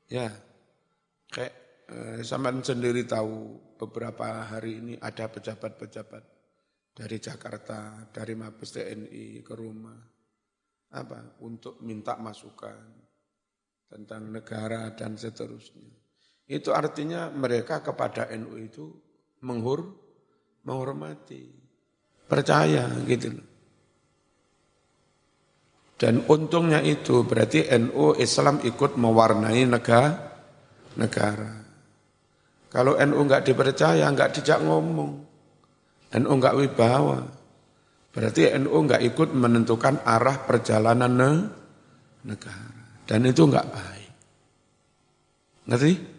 Ya, 0.07 0.29
kayak 1.33 1.53
eh, 1.89 2.19
sama 2.21 2.53
sendiri 2.62 3.03
tahu 3.10 3.57
beberapa 3.75 4.45
hari 4.45 4.79
ini 4.79 4.93
ada 5.01 5.27
pejabat-pejabat 5.27 6.23
dari 6.93 7.17
Jakarta, 7.17 8.07
dari 8.13 8.33
Mabes 8.38 8.77
TNI 8.77 9.41
ke 9.41 9.53
rumah. 9.57 9.97
Apa? 10.93 11.41
Untuk 11.43 11.81
minta 11.83 12.15
masukan 12.15 13.07
tentang 13.89 14.29
negara 14.29 14.93
dan 14.93 15.17
seterusnya. 15.17 15.89
Itu 16.47 16.71
artinya 16.71 17.27
mereka 17.27 17.83
kepada 17.83 18.31
NU 18.36 18.55
itu 18.60 19.07
menghur, 19.41 19.93
menghormati, 20.65 21.50
percaya 22.26 22.89
gitu. 23.06 23.38
Dan 25.97 26.21
untungnya 26.30 26.78
itu 26.86 27.26
berarti 27.26 27.65
NU 27.73 28.13
Islam 28.21 28.62
ikut 28.62 29.02
mewarnai 29.02 29.65
negara. 29.65 30.30
negara. 30.97 31.62
Kalau 32.73 32.97
NU 32.97 33.17
enggak 33.21 33.45
dipercaya, 33.45 34.06
enggak 34.10 34.38
dijak 34.38 34.62
ngomong. 34.65 35.26
NU 36.17 36.32
enggak 36.34 36.58
wibawa. 36.58 37.21
Berarti 38.13 38.50
NU 38.58 38.73
enggak 38.73 39.06
ikut 39.06 39.30
menentukan 39.34 40.02
arah 40.02 40.41
perjalanan 40.45 41.54
negara. 42.26 42.82
Dan 43.06 43.30
itu 43.30 43.45
enggak 43.45 43.69
baik. 43.69 44.13
Ngerti? 45.69 46.16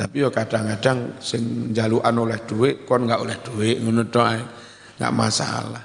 Tapi 0.00 0.16
yo 0.24 0.32
kadang-kadang 0.32 1.20
sing 1.20 1.76
jalukan 1.76 2.24
oleh 2.24 2.40
duit 2.48 2.88
kon 2.88 3.04
enggak 3.04 3.20
oleh 3.20 3.36
duit 3.44 3.76
ngono 3.84 4.08
tok 4.08 4.26
enggak 4.96 5.12
masalah. 5.12 5.84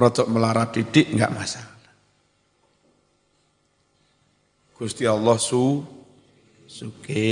Rotok 0.00 0.32
melarat 0.32 0.72
didik 0.72 1.12
enggak 1.12 1.28
masalah. 1.28 1.76
Gusti 4.80 5.04
Allah 5.04 5.36
su 5.36 5.84
suke. 6.64 7.28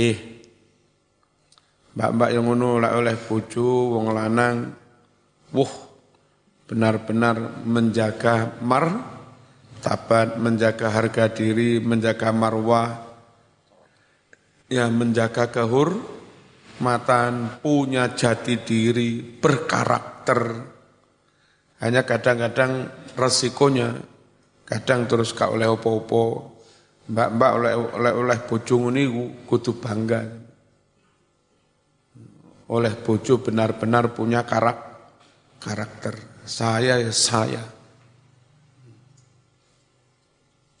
Mbak-mbak 1.97 2.29
yang 2.29 2.45
ngono 2.45 2.77
lek 2.77 2.93
oleh 3.01 3.15
bojo 3.17 3.97
wong 3.97 4.13
lanang 4.13 4.69
wuh 5.49 5.73
benar-benar 6.69 7.65
menjaga 7.65 8.61
mar 8.61 9.15
tabat, 9.85 10.41
menjaga 10.41 10.89
harga 10.89 11.29
diri, 11.29 11.77
menjaga 11.77 12.33
marwah, 12.33 13.04
ya 14.69 14.89
menjaga 14.89 15.53
kehormatan, 15.53 17.61
punya 17.61 18.13
jati 18.13 18.61
diri, 18.61 19.21
berkarakter. 19.21 20.73
Hanya 21.83 22.01
kadang-kadang 22.07 22.89
resikonya, 23.13 23.93
kadang 24.65 25.05
terus 25.05 25.35
kak 25.35 25.53
oleh 25.53 25.69
opo-opo, 25.69 26.55
mbak-mbak 27.11 27.51
oleh 27.61 27.73
oleh 27.77 28.13
oleh 28.15 28.37
bojong 28.41 28.95
ini 28.95 29.03
kudu 29.45 29.77
bangga. 29.77 30.21
Oleh 32.65 32.97
bojo 32.97 33.45
benar-benar 33.45 34.17
punya 34.17 34.41
karak, 34.41 34.79
karakter. 35.61 36.17
Saya 36.49 36.97
ya 36.97 37.13
saya. 37.13 37.61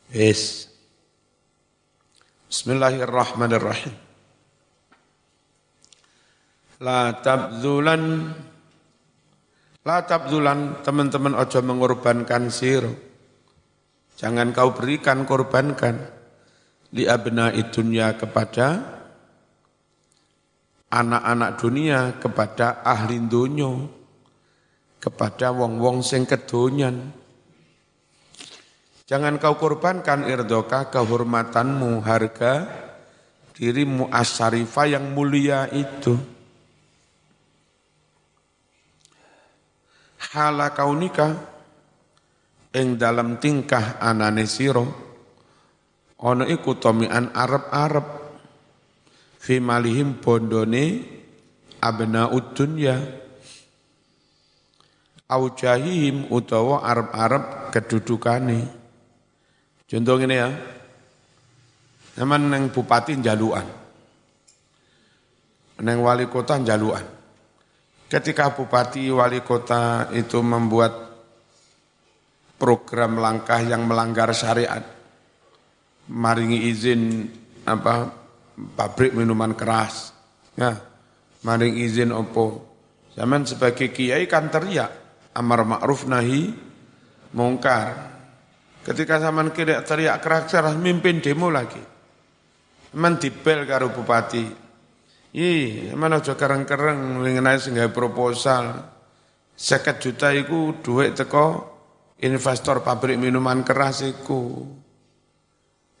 Yes. 0.09 0.74
Bismillahirrahmanirrahim. 2.55 3.91
La 6.79 7.11
tabzulan 7.19 8.31
La 9.83 10.07
tabzulan 10.07 10.79
teman-teman 10.79 11.35
ojo 11.35 11.59
mengorbankan 11.59 12.47
siro. 12.47 12.95
Jangan 14.15 14.55
kau 14.55 14.71
berikan 14.71 15.27
korbankan 15.27 15.99
li 16.95 17.03
abna 17.03 17.51
dunia 17.51 18.15
kepada 18.15 18.87
anak-anak 20.95 21.59
dunia, 21.59 22.15
kepada 22.23 22.87
ahli 22.87 23.19
dunia, 23.19 23.83
kepada 25.03 25.51
wong-wong 25.51 25.99
sing 25.99 26.23
kedonyan 26.23 27.11
Jangan 29.05 29.37
kau 29.37 29.53
korbankan 29.61 30.25
irdoka 30.25 30.89
kehormatanmu, 30.89 32.01
harga 32.01 32.65
dirimu 33.53 34.09
asyarifa 34.09 34.89
yang 34.89 35.13
mulia 35.13 35.69
itu. 35.69 36.17
Hala 40.33 40.73
kau 40.73 40.97
nikah, 40.97 41.37
ing 42.73 42.97
dalam 42.97 43.37
tingkah 43.37 44.01
anane 44.01 44.49
siro, 44.49 44.89
ono 46.25 46.49
iku 46.49 46.73
tomian 46.73 47.29
Arab-Arab, 47.29 48.07
fi 49.37 49.61
malihim 49.61 50.17
bondone 50.17 51.05
abna 51.77 52.33
udunya, 52.33 53.21
Aujahihim 55.25 56.29
utawa 56.29 56.85
arab-arab 56.85 57.73
kedudukane. 57.73 58.84
Contoh 59.85 60.17
ini 60.17 60.33
ya. 60.33 60.49
Zaman 62.15 62.49
neng 62.49 62.73
bupati 62.73 63.19
jaluan. 63.21 63.65
Neng 65.83 65.97
wali 65.99 66.25
kota 66.31 66.57
jaluan. 66.63 67.03
Ketika 68.07 68.55
bupati 68.55 69.11
wali 69.11 69.43
kota 69.43 70.07
itu 70.15 70.39
membuat 70.39 70.93
program 72.55 73.19
langkah 73.19 73.59
yang 73.59 73.83
melanggar 73.83 74.31
syariat, 74.31 74.81
maringi 76.07 76.71
izin 76.71 77.27
apa 77.67 78.07
pabrik 78.55 79.11
minuman 79.11 79.51
keras, 79.51 80.15
ya, 80.55 80.71
maring 81.43 81.75
izin 81.75 82.15
opo. 82.15 82.63
Zaman 83.11 83.43
sebagai 83.43 83.91
kiai 83.91 84.23
kan 84.25 84.47
teriak 84.47 84.91
amar 85.35 85.67
ma'ruf 85.67 86.07
nahi 86.07 86.55
mungkar. 87.35 88.14
Ketika 88.85 89.17
zaman 89.17 89.49
kira 89.49 89.81
teriak 89.81 90.21
keras-keras 90.21 90.77
mimpin 90.77 91.17
demo 91.17 91.49
lagi. 91.49 91.81
Man 92.95 93.17
dibel 93.17 93.65
karo 93.65 93.89
bupati. 93.89 94.45
Ih, 95.35 95.91
mana 95.97 96.21
aja 96.21 96.37
kereng-kereng 96.37 97.19
mengenai 97.19 97.57
sehingga 97.57 97.89
proposal. 97.89 98.93
Seket 99.57 99.99
juta 99.99 100.29
itu 100.31 100.77
duit 100.85 101.17
teko 101.17 101.75
investor 102.21 102.85
pabrik 102.85 103.17
minuman 103.17 103.65
keras 103.65 104.05
iku. 104.05 104.63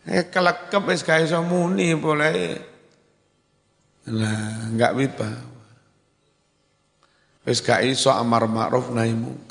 Eh 0.05 0.29
kelekep 0.29 0.83
wis 0.85 1.01
gawe 1.01 1.25
iso 1.25 1.41
muni 1.41 1.89
boleh. 1.97 2.37
Lah, 4.13 4.69
enggak 4.69 4.93
wibawa. 4.93 5.55
Wis 7.45 7.61
gak 7.61 7.85
iso 7.85 8.09
amar 8.09 8.49
ma'ruf 8.49 8.89
mungkar. 8.89 9.44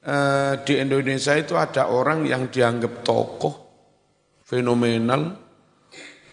Eh, 0.00 0.54
di 0.64 0.80
Indonesia 0.80 1.36
itu 1.36 1.52
ada 1.60 1.92
orang 1.92 2.24
yang 2.24 2.48
dianggap 2.48 3.04
tokoh 3.04 3.52
fenomenal, 4.48 5.36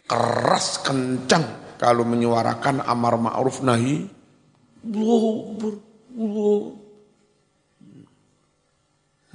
keras 0.08 0.80
kencang 0.88 1.76
kalau 1.76 2.08
menyuarakan 2.08 2.80
amar 2.88 3.20
ma'ruf 3.20 3.60
nahi. 3.68 4.08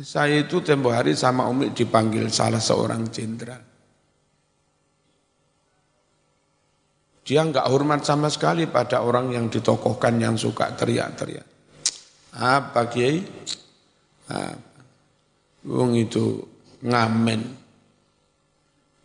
Saya 0.01 0.41
itu 0.41 0.65
tempo 0.65 0.89
hari 0.89 1.13
sama 1.13 1.45
Umi 1.53 1.77
dipanggil 1.77 2.33
salah 2.33 2.59
seorang 2.59 3.13
jenderal. 3.13 3.61
Dia 7.23 7.45
nggak 7.45 7.69
hormat 7.69 8.01
sama 8.03 8.33
sekali 8.33 8.65
pada 8.67 9.05
orang 9.05 9.31
yang 9.31 9.47
ditokohkan 9.53 10.17
yang 10.19 10.35
suka 10.41 10.73
teriak-teriak. 10.75 11.47
Apa 12.35 12.89
Kiai? 12.89 13.21
Nah, 14.33 14.57
wong 15.69 15.93
itu 16.01 16.41
ngamen. 16.89 17.61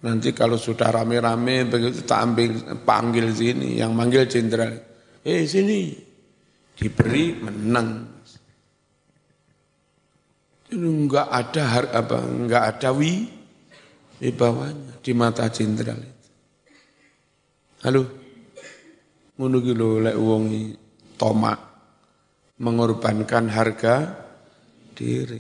Nanti 0.08 0.32
kalau 0.32 0.56
sudah 0.56 0.88
rame-rame 0.88 1.68
begitu 1.68 2.08
tak 2.08 2.32
ambil 2.32 2.80
panggil 2.88 3.28
sini, 3.36 3.76
yang 3.76 3.92
manggil 3.92 4.24
jenderal. 4.24 4.72
Eh 5.28 5.44
sini, 5.44 5.92
diberi 6.80 7.36
menang. 7.36 8.16
Enggak 10.72 11.28
ada 11.28 11.64
har, 11.68 11.86
apa 11.92 12.24
enggak 12.24 12.64
ada 12.76 12.90
wi 12.96 13.28
di 14.20 14.32
bawahnya 14.32 15.04
di 15.04 15.12
mata 15.12 15.52
jenderal 15.52 16.00
itu. 16.00 16.30
Halo. 17.84 18.04
Ngono 19.38 19.58
ki 19.62 19.74
lho 19.76 19.90
lek 20.02 20.18
wong 20.18 20.44
tomak 21.14 21.60
mengorbankan 22.58 23.54
harga 23.54 24.27
diri. 24.98 25.38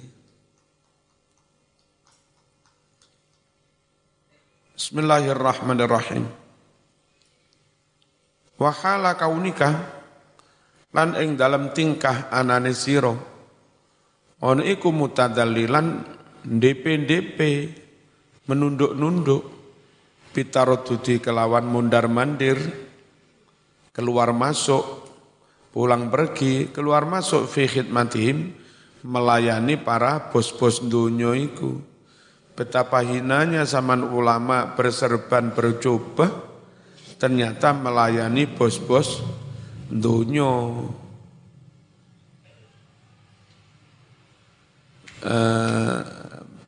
Bismillahirrahmanirrahim. 4.78 6.30
Wahala 8.62 9.18
kaunika 9.18 9.74
lan 10.94 11.18
ing 11.18 11.34
dalam 11.34 11.74
tingkah 11.74 12.30
anane 12.30 12.74
sira 12.78 13.14
ana 14.38 14.62
iku 14.62 14.94
mutadallilan 14.94 16.06
DP-DP 16.46 17.40
menunduk-nunduk 18.46 19.44
pitarodudi 20.34 21.18
kelawan 21.18 21.66
mundar-mandir 21.66 22.58
keluar 23.94 24.30
masuk 24.34 24.86
pulang 25.74 26.10
pergi 26.14 26.70
keluar 26.70 27.06
masuk 27.10 27.50
fi 27.50 27.66
khidmatihim 27.66 28.67
melayani 29.02 29.78
para 29.78 30.32
bos-bos 30.32 30.82
dunia 30.82 31.34
itu. 31.38 31.82
Betapa 32.58 33.06
hinanya 33.06 33.66
zaman 33.70 34.02
ulama 34.02 34.74
berserban 34.74 35.54
bercoba, 35.54 36.30
ternyata 37.22 37.74
melayani 37.74 38.50
bos-bos 38.50 39.22
dunia. 39.90 40.90
Eh, 45.18 46.02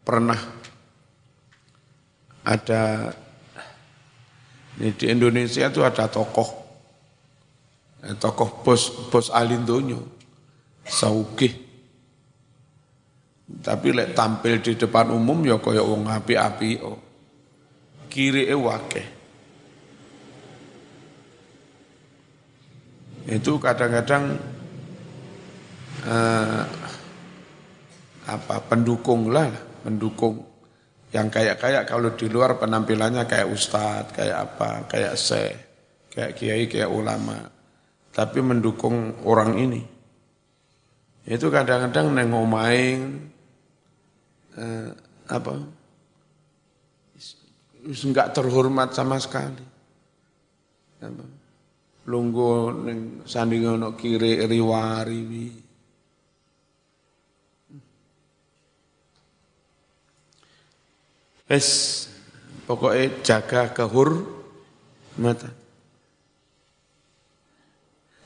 pernah 0.01 0.41
ada 2.41 3.13
ini 4.81 4.89
di 4.97 5.05
Indonesia 5.05 5.69
itu 5.69 5.85
ada 5.85 6.09
tokoh 6.09 6.49
eh, 8.01 8.17
tokoh 8.17 8.65
bos 8.65 8.89
bos 9.13 9.29
alindonyo 9.29 10.01
saukih 10.81 11.68
tapi 13.59 13.91
lek 13.91 14.13
tampil 14.13 14.61
di 14.61 14.77
depan 14.77 15.09
umum 15.09 15.41
ya 15.41 15.57
kaya 15.57 15.81
wong 15.81 16.05
api-api 16.05 16.71
oh. 16.85 17.09
Kiri 18.09 18.49
e 18.49 18.57
wake. 18.57 19.03
Itu 23.29 23.61
kadang-kadang 23.61 24.33
eh, 26.09 26.63
apa 28.25 28.55
pendukung 28.65 29.29
lah, 29.29 29.53
pendukung 29.85 30.41
yang 31.13 31.29
kayak-kayak 31.29 31.85
kalau 31.85 32.17
di 32.17 32.25
luar 32.33 32.57
penampilannya 32.57 33.29
kayak 33.29 33.49
ustadz, 33.53 34.17
kayak 34.17 34.37
apa, 34.49 34.89
kayak 34.89 35.13
se, 35.13 35.53
kayak 36.09 36.33
kiai, 36.33 36.65
kayak 36.65 36.89
ulama. 36.89 37.45
Tapi 38.09 38.41
mendukung 38.41 39.21
orang 39.21 39.53
ini. 39.53 39.81
Itu 41.29 41.53
kadang-kadang 41.53 42.09
neng 42.09 42.33
eh, 44.57 44.89
apa 45.29 45.53
enggak 47.85 48.35
terhormat 48.35 48.91
sama 48.91 49.17
sekali. 49.21 49.63
Apa? 50.99 51.25
Lunggu 52.09 52.73
ning 52.89 52.99
sandingono 53.23 53.93
kiri 53.93 54.43
riwari. 54.49 55.21
Es 61.49 61.67
pokoknya 62.69 63.25
jaga 63.25 63.73
kehormatan. 63.73 65.53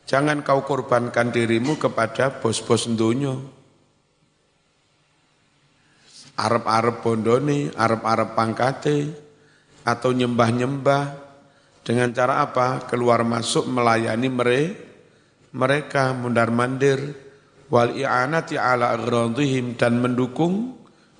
Jangan 0.03 0.43
kau 0.43 0.67
korbankan 0.67 1.31
dirimu 1.31 1.79
kepada 1.79 2.27
bos-bos 2.43 2.91
dunia. 2.91 3.62
Arab-Arab 6.33 7.05
bondoni, 7.05 7.69
Arab-Arab 7.69 8.33
pangkate, 8.33 9.13
atau 9.85 10.09
nyembah-nyembah, 10.09 11.03
dengan 11.83 12.09
cara 12.15 12.41
apa? 12.41 12.87
Keluar 12.89 13.21
masuk 13.21 13.69
melayani 13.69 14.29
mereka, 15.53 16.15
mundar-mandir, 16.17 17.13
wal 17.69 17.93
i'anati 17.93 18.57
ala 18.57 18.97
agradihim, 18.97 19.77
dan 19.77 20.01
mendukung 20.01 20.73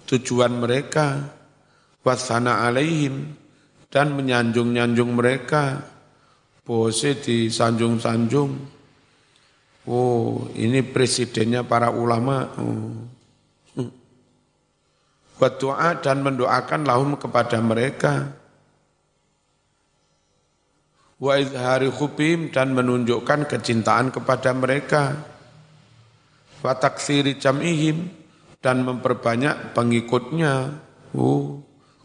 tujuan 0.10 0.58
mereka, 0.58 1.30
wasana 2.02 2.65
alaihim, 2.65 3.38
dan 3.93 4.17
menyanjung-nyanjung 4.17 5.13
mereka, 5.13 5.86
bose 6.65 7.21
disanjung-sanjung. 7.21 8.52
Oh, 9.84 10.47
ini 10.56 10.80
presidennya 10.82 11.62
para 11.62 11.91
ulama. 11.91 12.49
Oh 12.58 13.13
berdoa 15.38 15.98
dan 16.00 16.22
mendoakan 16.22 16.86
lahum 16.86 17.17
kepada 17.17 17.58
mereka. 17.60 18.34
Wa 21.17 21.39
izhari 21.39 21.88
khubim 21.88 22.52
dan 22.52 22.76
menunjukkan 22.76 23.48
kecintaan 23.48 24.12
kepada 24.12 24.52
mereka. 24.52 25.15
Wa 26.60 26.76
taksiri 26.76 27.39
jam'ihim 27.39 28.12
dan 28.63 28.84
memperbanyak 28.84 29.76
pengikutnya. 29.76 30.80
Oh, 31.13 31.62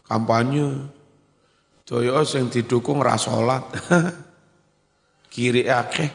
kampanye. 0.07 0.91
Doyo 1.89 2.21
yang 2.21 2.53
didukung 2.53 3.01
rasolat. 3.01 3.65
Kiri 5.33 5.65
akeh. 5.65 6.11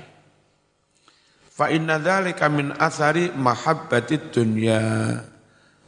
Fa 1.51 1.71
inna 1.71 1.99
dzalika 1.99 2.47
min 2.47 2.71
athari 2.79 3.35
mahabbatid 3.35 4.31
dunya. 4.31 4.83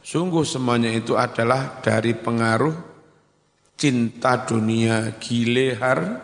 Sungguh 0.07 0.47
semuanya 0.47 0.87
itu 0.87 1.19
adalah 1.19 1.83
dari 1.83 2.15
pengaruh 2.15 2.71
cinta 3.75 4.39
dunia, 4.47 5.19
gilehar, 5.19 6.23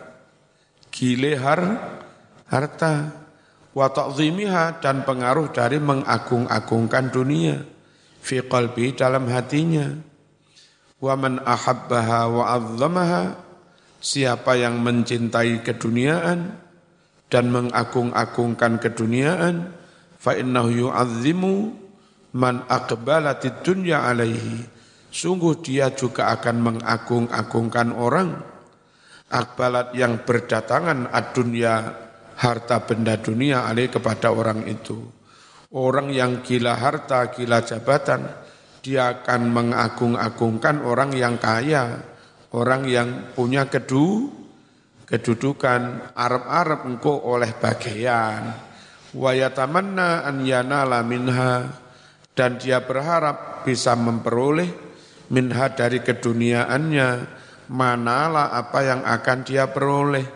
gilehar, 0.88 1.60
harta, 2.48 3.12
wa 3.76 3.84
ta'zimiha 3.92 4.80
dan 4.80 5.04
pengaruh 5.04 5.52
dari 5.52 5.76
mengagung-agungkan 5.84 7.12
dunia 7.12 7.60
fi 8.24 8.40
qalbi 8.40 8.96
dalam 8.96 9.28
hatinya. 9.28 9.92
Wa 10.96 11.12
man 11.20 11.44
ahabbaha 11.44 12.20
wa 12.32 12.44
azzamaha 12.56 13.36
siapa 14.00 14.56
yang 14.56 14.80
mencintai 14.80 15.60
keduniaan 15.60 16.56
dan 17.28 17.52
mengagung-agungkan 17.52 18.80
keduniaan 18.80 19.76
fa 20.16 20.32
innahu 20.32 20.88
yu'azzimu 20.88 21.83
man 22.34 22.66
aqbalatid 22.66 23.62
dunya 23.62 24.02
alaihi. 24.02 24.66
Sungguh 25.14 25.62
dia 25.62 25.94
juga 25.94 26.34
akan 26.34 26.56
mengagung-agungkan 26.58 27.94
orang. 27.94 28.34
Akbalat 29.30 29.94
yang 29.94 30.26
berdatangan 30.26 31.10
adunya 31.10 31.94
harta 32.34 32.82
benda 32.82 33.14
dunia 33.18 33.66
alih 33.70 33.90
kepada 33.90 34.34
orang 34.34 34.66
itu. 34.66 35.06
Orang 35.74 36.10
yang 36.10 36.42
gila 36.42 36.74
harta 36.78 37.30
gila 37.30 37.62
jabatan 37.62 38.26
dia 38.82 39.22
akan 39.22 39.42
mengagung-agungkan 39.54 40.82
orang 40.82 41.14
yang 41.14 41.38
kaya. 41.38 42.02
Orang 42.54 42.86
yang 42.86 43.34
punya 43.34 43.66
kedu 43.66 44.30
kedudukan 45.06 46.14
Arab-Arab 46.14 46.86
engkau 46.90 47.22
oleh 47.22 47.50
bagian. 47.58 48.54
Wa 49.14 49.30
yatamanna 49.34 50.26
an 50.26 50.42
yanala 50.46 51.02
minha 51.02 51.83
dan 52.34 52.58
dia 52.58 52.82
berharap 52.82 53.62
bisa 53.62 53.94
memperoleh 53.94 54.68
minha 55.30 55.66
dari 55.72 56.02
keduniaannya. 56.02 57.42
Manalah 57.64 58.52
apa 58.52 58.78
yang 58.84 59.00
akan 59.08 59.38
dia 59.40 59.64
peroleh. 59.72 60.26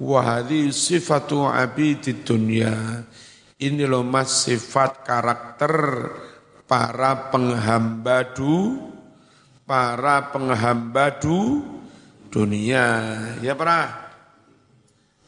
Wahadi 0.00 0.72
sifatu 0.72 1.44
abidid 1.44 2.24
dunia. 2.24 3.04
Ini 3.60 3.84
loh 3.84 4.00
mas 4.00 4.48
sifat 4.48 5.04
karakter 5.04 6.08
para 6.64 7.28
penghamba 7.28 8.24
du 8.32 8.80
para 9.68 10.32
penghamba 10.32 11.20
du 11.20 11.60
dunia. 12.32 13.12
Ya 13.44 13.52
para 13.52 14.08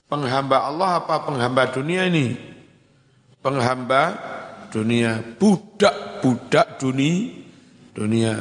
penghamba 0.08 0.64
Allah 0.72 1.04
apa 1.04 1.20
penghamba 1.28 1.68
dunia 1.68 2.08
ini? 2.08 2.32
Penghamba 3.44 4.16
dunia 4.72 5.20
budak-budak 5.20 6.80
dunia 6.80 7.28
dunia. 7.92 8.34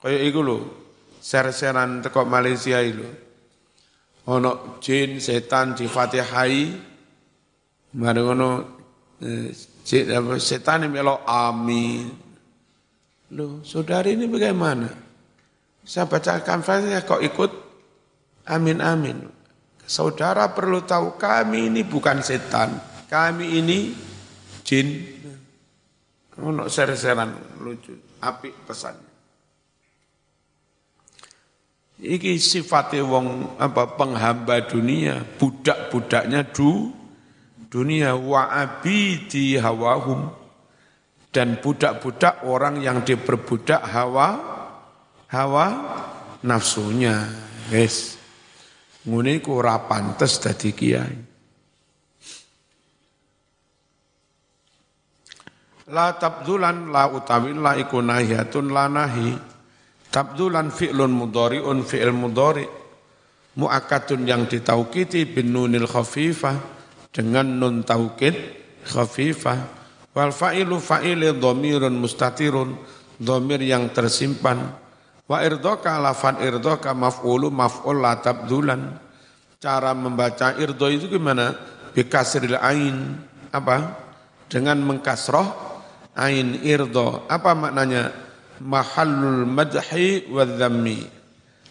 Kayak 0.00 0.22
itu 0.24 0.40
loh 0.40 0.62
ser-seran 1.20 2.00
teko 2.00 2.24
Malaysia 2.24 2.80
itu 2.80 3.04
ono 4.24 4.80
jin 4.80 5.20
setan 5.20 5.76
difatihai. 5.76 6.92
Mari 7.94 8.20
ono 8.24 8.50
eh, 9.22 9.52
setan 10.40 10.90
melo 10.90 11.22
amin 11.22 12.24
loh 13.34 13.60
saudari 13.66 14.14
ini 14.14 14.30
bagaimana? 14.30 14.88
Saya 15.84 16.08
bacakan 16.08 16.64
fatihah 16.64 17.04
kok 17.04 17.20
ikut? 17.20 17.50
Amin 18.48 18.80
amin. 18.80 19.20
Saudara 19.84 20.48
perlu 20.48 20.80
tahu 20.80 21.20
kami 21.20 21.68
ini 21.68 21.84
bukan 21.84 22.24
setan. 22.24 22.72
Kami 23.04 23.60
ini 23.60 23.92
jin 24.64 25.04
ono 26.40 26.66
ser-seran 26.66 27.60
lucu 27.62 27.94
api 28.18 28.50
pesannya 28.64 29.14
Iki 32.04 32.42
sifatnya 32.42 33.06
wong 33.06 33.54
apa 33.54 33.94
penghamba 33.94 34.66
dunia, 34.66 35.22
budak-budaknya 35.38 36.42
du 36.50 36.90
dunia 37.70 38.18
wa 38.18 38.50
abidi 38.50 39.54
hawahum 39.54 40.28
dan 41.30 41.62
budak-budak 41.62 42.42
orang 42.44 42.82
yang 42.82 43.06
diperbudak 43.06 43.78
hawa 43.78 44.42
hawa 45.30 45.66
nafsunya. 46.42 47.30
Yes. 47.70 48.18
Ngene 49.06 49.38
iku 49.38 49.62
ora 49.62 49.78
pantes 49.86 50.42
dadi 50.42 50.74
kiai. 50.74 51.33
La 55.94 56.10
tabdulan 56.18 56.90
la 56.90 57.06
utawi 57.06 57.54
la 57.54 57.78
iku 57.78 58.02
nahiyatun 58.02 58.74
la 58.74 58.90
nahi. 58.90 59.30
Tabdulan 60.10 60.74
fi'lun 60.74 61.14
mudhari'un 61.14 61.86
fi'il 61.86 62.10
mudhari' 62.10 62.66
mu'akatun 63.54 64.26
yang 64.26 64.50
ditaukiti 64.50 65.22
bin 65.30 65.54
nunil 65.54 65.86
khafifah 65.86 66.58
dengan 67.14 67.46
nun 67.46 67.86
taukid 67.86 68.34
khafifah. 68.90 69.58
Wal 70.10 70.34
fa'ilu 70.34 70.82
fa'ili 70.82 71.30
dhamirun 71.38 71.94
mustatirun 71.94 72.74
dhamir 73.22 73.62
yang 73.62 73.94
tersimpan. 73.94 74.74
Wa 75.30 75.46
irdoka 75.46 75.94
lafan 76.02 76.42
irdoka 76.42 76.90
maf'ulu 76.90 77.54
maf'ul 77.54 78.02
la 78.02 78.18
tabdulan 78.18 78.98
cara 79.62 79.94
membaca 79.94 80.58
irdo 80.58 80.90
itu 80.90 81.06
gimana? 81.06 81.54
Bikasril 81.94 82.58
ain. 82.58 83.14
Apa? 83.54 84.02
Dengan 84.50 84.82
mengkasroh 84.82 85.63
ain 86.14 86.62
irdo 86.62 87.26
apa 87.26 87.52
maknanya 87.54 88.14
mahallul 88.62 89.46
madhi 89.46 90.30
wa 90.30 90.46
dhammi. 90.46 91.00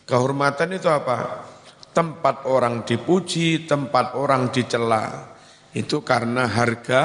Kehormatan 0.04 0.76
itu 0.76 0.92
apa? 0.92 1.48
Tempat 1.96 2.50
orang 2.50 2.84
dipuji, 2.84 3.64
tempat 3.64 4.20
orang 4.20 4.52
dicela. 4.52 5.32
Itu 5.72 6.04
karena 6.04 6.50
harga 6.50 7.02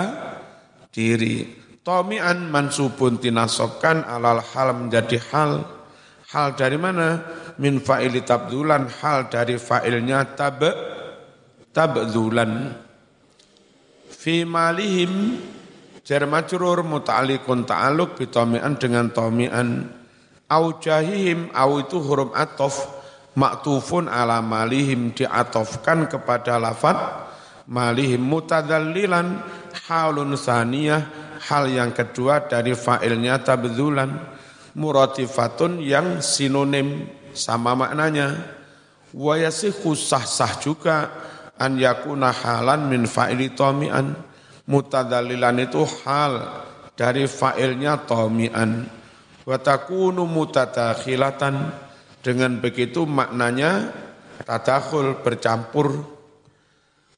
diri. 0.91 1.47
Tomi'an 1.85 2.53
mansubun 2.53 3.17
tinasobkan 3.23 4.05
alal 4.05 4.43
hal 4.43 4.75
menjadi 4.77 5.23
hal. 5.31 5.53
Hal 6.29 6.53
dari 6.59 6.77
mana? 6.77 7.23
Min 7.57 7.81
fa'ili 7.81 8.21
tabdulan, 8.27 8.91
hal 9.01 9.33
dari 9.33 9.57
fa'ilnya 9.57 10.37
tab 10.37 10.61
tabdulan. 11.73 12.77
Fi 14.09 14.45
malihim 14.45 15.41
Jar 16.09 16.25
majrur 16.25 16.89
muta'alliqun 16.89 17.69
ta'alluq 17.69 18.17
bitami'an 18.17 18.81
dengan 18.81 19.13
tami'an 19.13 19.93
au 20.49 20.81
jahihim 20.81 21.53
au 21.53 21.85
itu 21.85 22.01
huruf 22.01 22.33
atof 22.33 22.89
maktufun 23.37 24.09
ala 24.09 24.41
malihim 24.41 25.13
diatofkan 25.13 26.09
kepada 26.09 26.57
lafad 26.57 26.97
malihim 27.69 28.25
mutadallilan 28.25 29.45
halun 29.85 30.33
saniyah 30.33 31.05
hal 31.45 31.69
yang 31.69 31.93
kedua 31.93 32.49
dari 32.49 32.73
fa'ilnya 32.73 33.45
tabdzulan. 33.45 34.41
Muratifatun 34.79 35.83
yang 35.83 36.23
sinonim 36.23 37.05
sama 37.35 37.75
maknanya. 37.75 38.57
Wa 39.11 39.35
yasihu 39.37 39.93
sah-sah 39.93 40.57
juga 40.63 41.11
an 41.59 41.77
yakuna 41.77 42.31
halan 42.31 42.87
min 42.87 43.05
fa'ili 43.05 43.53
tami'an 43.53 44.28
mutadalilan 44.69 45.65
itu 45.65 45.83
hal 46.05 46.63
dari 46.93 47.25
fa'ilnya 47.25 48.05
tomi'an 48.05 48.87
wa 49.49 49.57
takunu 49.57 50.29
mutadakhilatan. 50.29 51.89
Dengan 52.19 52.59
begitu 52.61 53.09
maknanya 53.09 53.95
tadakhul 54.45 55.23
bercampur. 55.25 56.03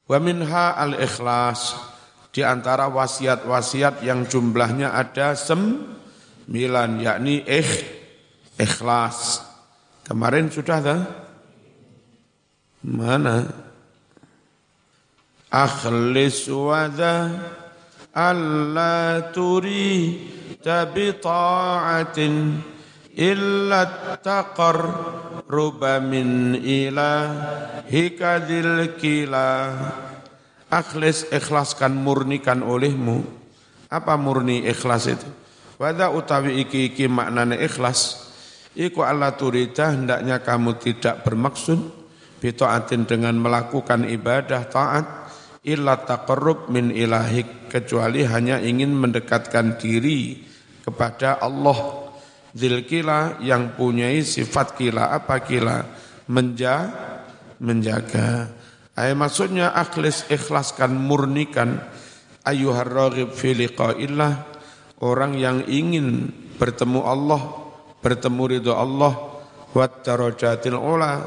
Wa 0.07 0.17
minha 0.21 0.77
al-ikhlas. 0.77 1.75
Di 2.31 2.47
antara 2.47 2.87
wasiat-wasiat 2.87 4.07
yang 4.07 4.23
jumlahnya 4.23 4.95
ada 4.95 5.35
sembilan 5.35 6.89
yakni 7.03 7.43
ikh, 7.43 7.73
ikhlas. 8.55 9.43
Kemarin 10.07 10.47
sudah 10.47 10.79
dah 10.79 11.01
mana 12.87 13.45
أخلص 15.52 16.48
وذا 16.48 17.38
ألا 18.16 19.32
تريد 19.32 20.66
بطاعة 20.66 22.18
إلا 23.18 23.82
التقرب 23.82 25.84
من 25.84 26.28
إلهك 26.60 28.20
ذي 28.22 28.58
الكلا 28.60 29.52
Akhlis 30.66 31.30
ikhlaskan 31.30 31.94
murnikan 31.94 32.66
olehmu. 32.66 33.22
Apa 33.86 34.18
murni 34.18 34.66
ikhlas 34.66 35.06
itu? 35.06 35.22
Wada 35.78 36.10
utawi 36.10 36.66
iki 36.66 36.90
iki 36.90 37.06
maknane 37.06 37.54
ikhlas. 37.62 38.26
Iku 38.74 39.06
Allah 39.06 39.30
turida 39.38 39.94
hendaknya 39.94 40.42
kamu 40.42 40.74
tidak 40.82 41.22
bermaksud 41.22 41.78
bitaatin 42.42 43.06
dengan 43.06 43.38
melakukan 43.38 44.10
ibadah 44.10 44.66
taat 44.66 45.06
illa 45.61 46.01
taqarrub 46.01 46.69
min 46.73 46.89
ilahik 46.89 47.69
kecuali 47.69 48.25
hanya 48.25 48.57
ingin 48.61 48.93
mendekatkan 48.93 49.77
diri 49.77 50.41
kepada 50.81 51.41
Allah. 51.41 52.09
Zilkila 52.51 53.39
yang 53.39 53.79
punya 53.79 54.11
sifat 54.19 54.75
kila 54.75 55.15
apa 55.15 55.39
kila? 55.39 55.87
Menja 56.27 56.91
menjaga. 57.63 58.51
Ay 58.97 59.15
maksudnya 59.15 59.71
akhlis 59.71 60.27
ikhlaskan 60.27 60.97
murnikan. 60.97 61.79
Ayuhar 62.41 62.89
raghib 62.89 63.37
fi 63.37 63.53
liqa'illah 63.53 64.33
orang 65.05 65.37
yang 65.37 65.61
ingin 65.69 66.33
bertemu 66.57 67.05
Allah 67.05 67.61
bertemu 68.01 68.43
ridho 68.57 68.73
Allah 68.73 69.13
wa 69.71 69.85
darajatil 69.85 70.75
ula 70.75 71.21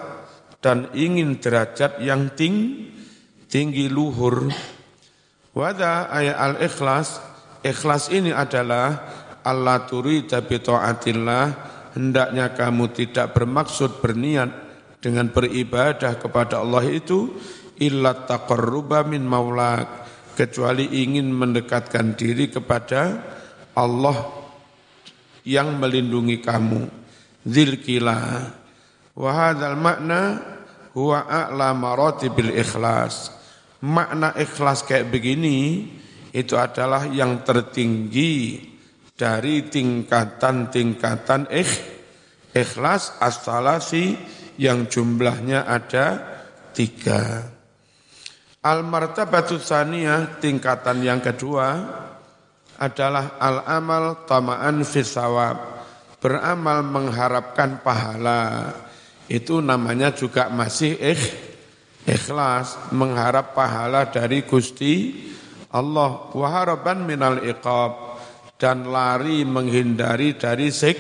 dan 0.59 0.90
ingin 0.92 1.38
derajat 1.38 2.03
yang 2.03 2.35
ting, 2.35 2.88
tinggi 3.55 3.87
luhur. 3.87 4.51
Wada 5.55 6.11
ayat 6.11 6.35
al 6.35 6.55
ikhlas 7.62 8.11
ini 8.11 8.35
adalah 8.35 8.99
Allah 9.47 9.87
turida 9.87 10.43
bi 10.43 10.59
taatillah. 10.59 11.71
Hendaknya 11.95 12.51
kamu 12.51 12.90
tidak 12.90 13.38
bermaksud 13.38 14.03
berniat 14.03 14.51
dengan 14.99 15.31
beribadah 15.31 16.19
kepada 16.19 16.59
Allah 16.59 16.83
itu 16.90 17.31
illa 17.79 18.27
taqarruba 18.27 19.07
min 19.07 19.23
maulak. 19.23 20.03
Kecuali 20.35 20.90
ingin 21.07 21.31
mendekatkan 21.31 22.19
diri 22.19 22.51
kepada 22.51 23.23
Allah 23.79 24.35
yang 25.47 25.79
melindungi 25.79 26.43
kamu. 26.43 26.83
Zilkila 27.47 28.51
wa 29.14 29.31
hadzal 29.31 29.79
makna 29.79 30.43
huwa 30.90 31.23
a'la 31.31 31.71
maratibil 31.71 32.51
ikhlas 32.51 33.43
makna 33.85 34.33
ikhlas 34.33 34.81
kayak 34.88 35.12
begini 35.12 35.85
itu 36.33 36.57
adalah 36.57 37.05
yang 37.05 37.44
tertinggi 37.44 38.64
dari 39.14 39.68
tingkatan-tingkatan 39.68 41.53
ikh, 41.53 41.73
ikhlas 42.57 43.20
astalasi 43.20 44.16
yang 44.57 44.88
jumlahnya 44.88 45.68
ada 45.68 46.07
tiga. 46.73 47.53
Al-martabatu 48.64 49.61
saniyah 49.61 50.40
tingkatan 50.40 51.05
yang 51.05 51.20
kedua 51.20 51.68
adalah 52.81 53.37
al-amal 53.37 54.25
tama'an 54.25 54.81
fisawab. 54.83 55.77
Beramal 56.18 56.81
mengharapkan 56.81 57.85
pahala. 57.85 58.73
Itu 59.29 59.61
namanya 59.61 60.16
juga 60.16 60.49
masih 60.49 60.97
ikh, 60.97 61.54
ikhlas. 62.05 62.93
Mengharap 62.93 63.53
pahala 63.57 64.09
dari 64.09 64.45
Gusti 64.45 65.27
Allah. 65.73 66.31
Waharaban 66.33 67.05
minal 67.05 67.43
iqab 67.43 68.21
dan 68.57 68.87
lari 68.88 69.43
menghindari 69.43 70.38
dari 70.38 70.71
sik, 70.71 70.97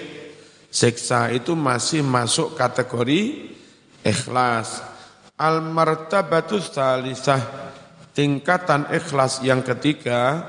siksa 0.68 1.30
itu 1.30 1.54
masih 1.54 2.02
masuk 2.02 2.58
kategori 2.58 3.52
ikhlas. 4.02 4.82
Al 5.34 5.62
martabatus 5.62 6.70
salisah 6.70 7.42
tingkatan 8.14 8.86
ikhlas 8.94 9.42
yang 9.42 9.66
ketiga 9.66 10.46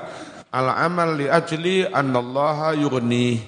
al 0.54 0.70
amal 0.70 1.18
li 1.18 1.26
ajli 1.26 1.82
annallaha 1.84 2.72
yughni 2.78 3.42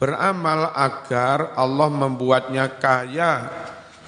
beramal 0.00 0.72
agar 0.72 1.52
Allah 1.54 1.92
membuatnya 1.92 2.80
kaya 2.80 3.52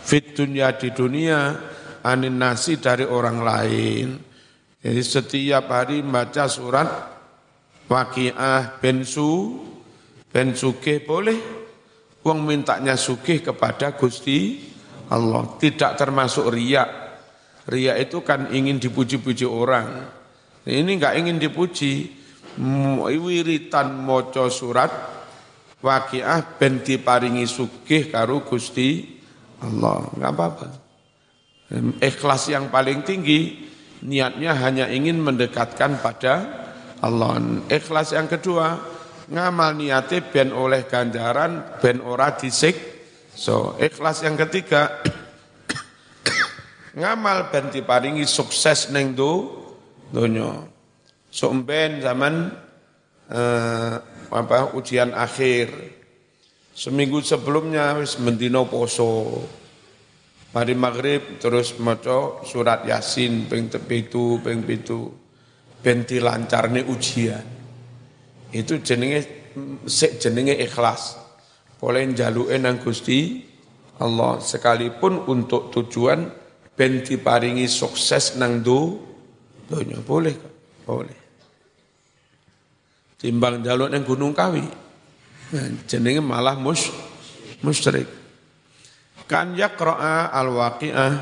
fit 0.00 0.32
dunia 0.32 0.72
di 0.72 0.88
dunia 0.88 1.60
anin 2.02 2.36
nasi 2.38 2.82
dari 2.82 3.06
orang 3.06 3.38
lain. 3.42 4.06
Jadi 4.82 5.02
setiap 5.02 5.70
hari 5.70 6.02
baca 6.02 6.50
surat 6.50 6.88
wakiah 7.86 8.82
ben 8.82 9.06
sugih 10.52 10.98
boleh. 11.06 11.38
Wong 12.22 12.38
mintanya 12.46 12.94
sugih 12.94 13.42
kepada 13.42 13.94
Gusti 13.94 14.58
Allah. 15.10 15.58
Tidak 15.58 15.98
termasuk 15.98 16.50
riak. 16.50 16.90
Riak 17.66 17.96
itu 18.10 18.22
kan 18.26 18.50
ingin 18.50 18.82
dipuji-puji 18.82 19.46
orang. 19.46 20.06
Ini 20.66 20.86
enggak 20.86 21.18
ingin 21.18 21.38
dipuji. 21.38 22.22
Wiritan 23.06 24.02
moco 24.02 24.50
surat 24.50 24.90
wakiah 25.82 26.42
ben 26.58 26.82
diparingi 26.82 27.46
sugih 27.46 28.10
karo 28.10 28.42
Gusti 28.42 29.18
Allah. 29.62 30.10
Enggak 30.14 30.32
apa-apa 30.34 30.66
ikhlas 32.00 32.52
yang 32.52 32.68
paling 32.68 33.00
tinggi 33.04 33.68
niatnya 34.04 34.52
hanya 34.60 34.86
ingin 34.92 35.22
mendekatkan 35.22 36.02
pada 36.04 36.34
Allah. 37.00 37.40
Ikhlas 37.66 38.14
yang 38.14 38.28
kedua, 38.28 38.78
ngamal 39.32 39.74
niate 39.78 40.22
ben 40.22 40.52
oleh 40.52 40.84
ganjaran 40.86 41.80
ben 41.80 42.04
ora 42.04 42.34
disik. 42.36 42.92
So, 43.32 43.80
ikhlas 43.80 44.20
yang 44.20 44.36
ketiga, 44.36 45.00
ngamal 47.00 47.48
ben 47.48 47.72
diparingi 47.72 48.28
sukses 48.28 48.92
neng 48.92 49.16
do 49.16 49.62
donya. 50.12 50.68
So 51.32 51.48
ben 51.64 52.04
zaman 52.04 52.52
eh, 53.32 53.94
apa 54.28 54.76
ujian 54.76 55.16
akhir. 55.16 55.72
Seminggu 56.76 57.24
sebelumnya 57.24 57.96
wis 57.96 58.20
mendino 58.20 58.68
poso. 58.68 59.40
Mari 60.52 60.76
maghrib 60.76 61.40
terus 61.40 61.80
maca 61.80 62.44
surat 62.44 62.84
Yasin 62.84 63.48
ping 63.48 63.72
pitu 63.72 64.36
ping 64.44 64.60
pitu 64.60 65.08
benti 65.80 66.20
lancarne 66.20 66.84
ujian. 66.84 67.40
Itu 68.52 68.84
jenenge 68.84 69.48
sik 69.88 70.20
jenenge 70.20 70.52
ikhlas. 70.60 71.16
Boleh 71.80 72.04
njaluke 72.04 72.52
nang 72.60 72.78
Gusti 72.84 73.48
Allah 73.98 74.44
sekalipun 74.44 75.24
untuk 75.24 75.72
tujuan 75.72 76.28
benti 76.76 77.16
paringi 77.16 77.64
sukses 77.64 78.36
nang 78.36 78.60
do 78.60 79.00
donya 79.72 80.04
boleh 80.04 80.36
boleh. 80.84 81.18
Timbang 83.16 83.64
jaluk 83.64 83.88
nang 83.88 84.04
Gunung 84.04 84.36
Kawi. 84.36 84.66
Nah, 85.52 85.68
jenenge 85.88 86.20
malah 86.20 86.60
mus 86.60 86.92
musyrik. 87.64 88.21
Kan 89.32 89.56
yaqra'a 89.56 90.28
al-waqi'ah. 90.28 91.12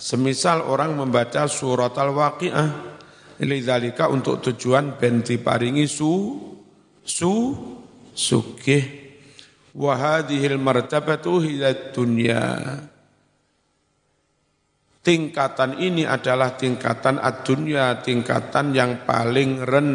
Semisal 0.00 0.64
orang 0.64 0.96
membaca 0.96 1.44
surat 1.44 1.92
al-waqi'ah. 1.92 2.96
Lidzalika 3.44 4.08
untuk 4.08 4.40
tujuan 4.40 4.96
ben 4.96 5.20
diparingi 5.20 5.84
su 5.84 6.40
su 7.04 7.32
sugih. 8.16 8.84
Wa 9.76 10.00
hadhil 10.00 10.56
martabatu 10.56 11.44
hiya 11.44 11.92
dunya. 11.92 12.40
Tingkatan 15.02 15.76
ini 15.76 16.08
adalah 16.08 16.56
tingkatan 16.56 17.20
ad-dunya 17.20 18.00
tingkatan 18.00 18.72
yang 18.72 19.04
paling 19.04 19.60
ren 19.60 19.90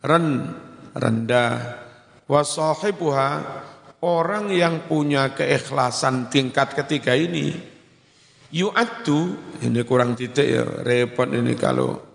ren 0.00 0.26
rendah. 0.96 1.84
Wa 2.24 2.40
sahibuha 2.46 3.30
orang 4.06 4.54
yang 4.54 4.86
punya 4.86 5.34
keikhlasan 5.34 6.30
tingkat 6.30 6.78
ketiga 6.78 7.18
ini 7.18 7.50
yu'addu 8.54 9.34
ini 9.66 9.82
kurang 9.82 10.14
titik 10.14 10.46
ya 10.46 10.62
repot 10.86 11.26
ini 11.34 11.58
kalau 11.58 12.06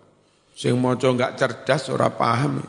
Sing 0.61 0.77
maca 0.77 1.07
enggak 1.09 1.39
cerdas 1.39 1.89
ora 1.89 2.11
paham. 2.11 2.61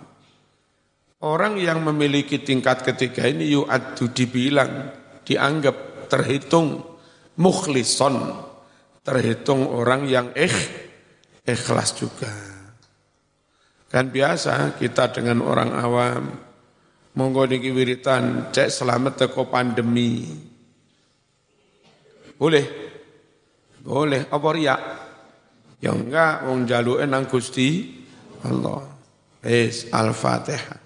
Orang 1.23 1.55
yang 1.61 1.85
memiliki 1.87 2.43
tingkat 2.43 2.83
ketiga 2.83 3.29
ini 3.29 3.47
yu'addu 3.53 4.11
dibilang, 4.11 4.91
dianggap, 5.23 6.09
terhitung 6.11 6.83
mukhlison, 7.39 8.33
terhitung 9.07 9.71
orang 9.71 10.11
yang 10.11 10.33
ikh, 10.35 10.59
ikhlas 11.47 11.95
juga. 11.95 12.33
Kan 13.87 14.11
biasa 14.11 14.81
kita 14.81 15.15
dengan 15.15 15.45
orang 15.47 15.71
awam, 15.77 16.23
monggo 17.15 17.47
niki 17.47 17.71
wiritan, 17.71 18.51
cek 18.51 18.69
selamat 18.69 19.27
teko 19.27 19.47
pandemi. 19.47 20.27
Boleh? 22.37 22.67
Boleh, 23.83 24.27
apa 24.27 24.49
riak? 24.51 24.81
Ya 25.83 25.91
enggak, 25.95 26.47
wong 26.47 26.67
jaluke 26.67 27.07
nang 27.07 27.27
Gusti 27.27 28.03
Allah. 28.47 28.87
Es 29.43 29.91
Al-Fatihah. 29.91 30.82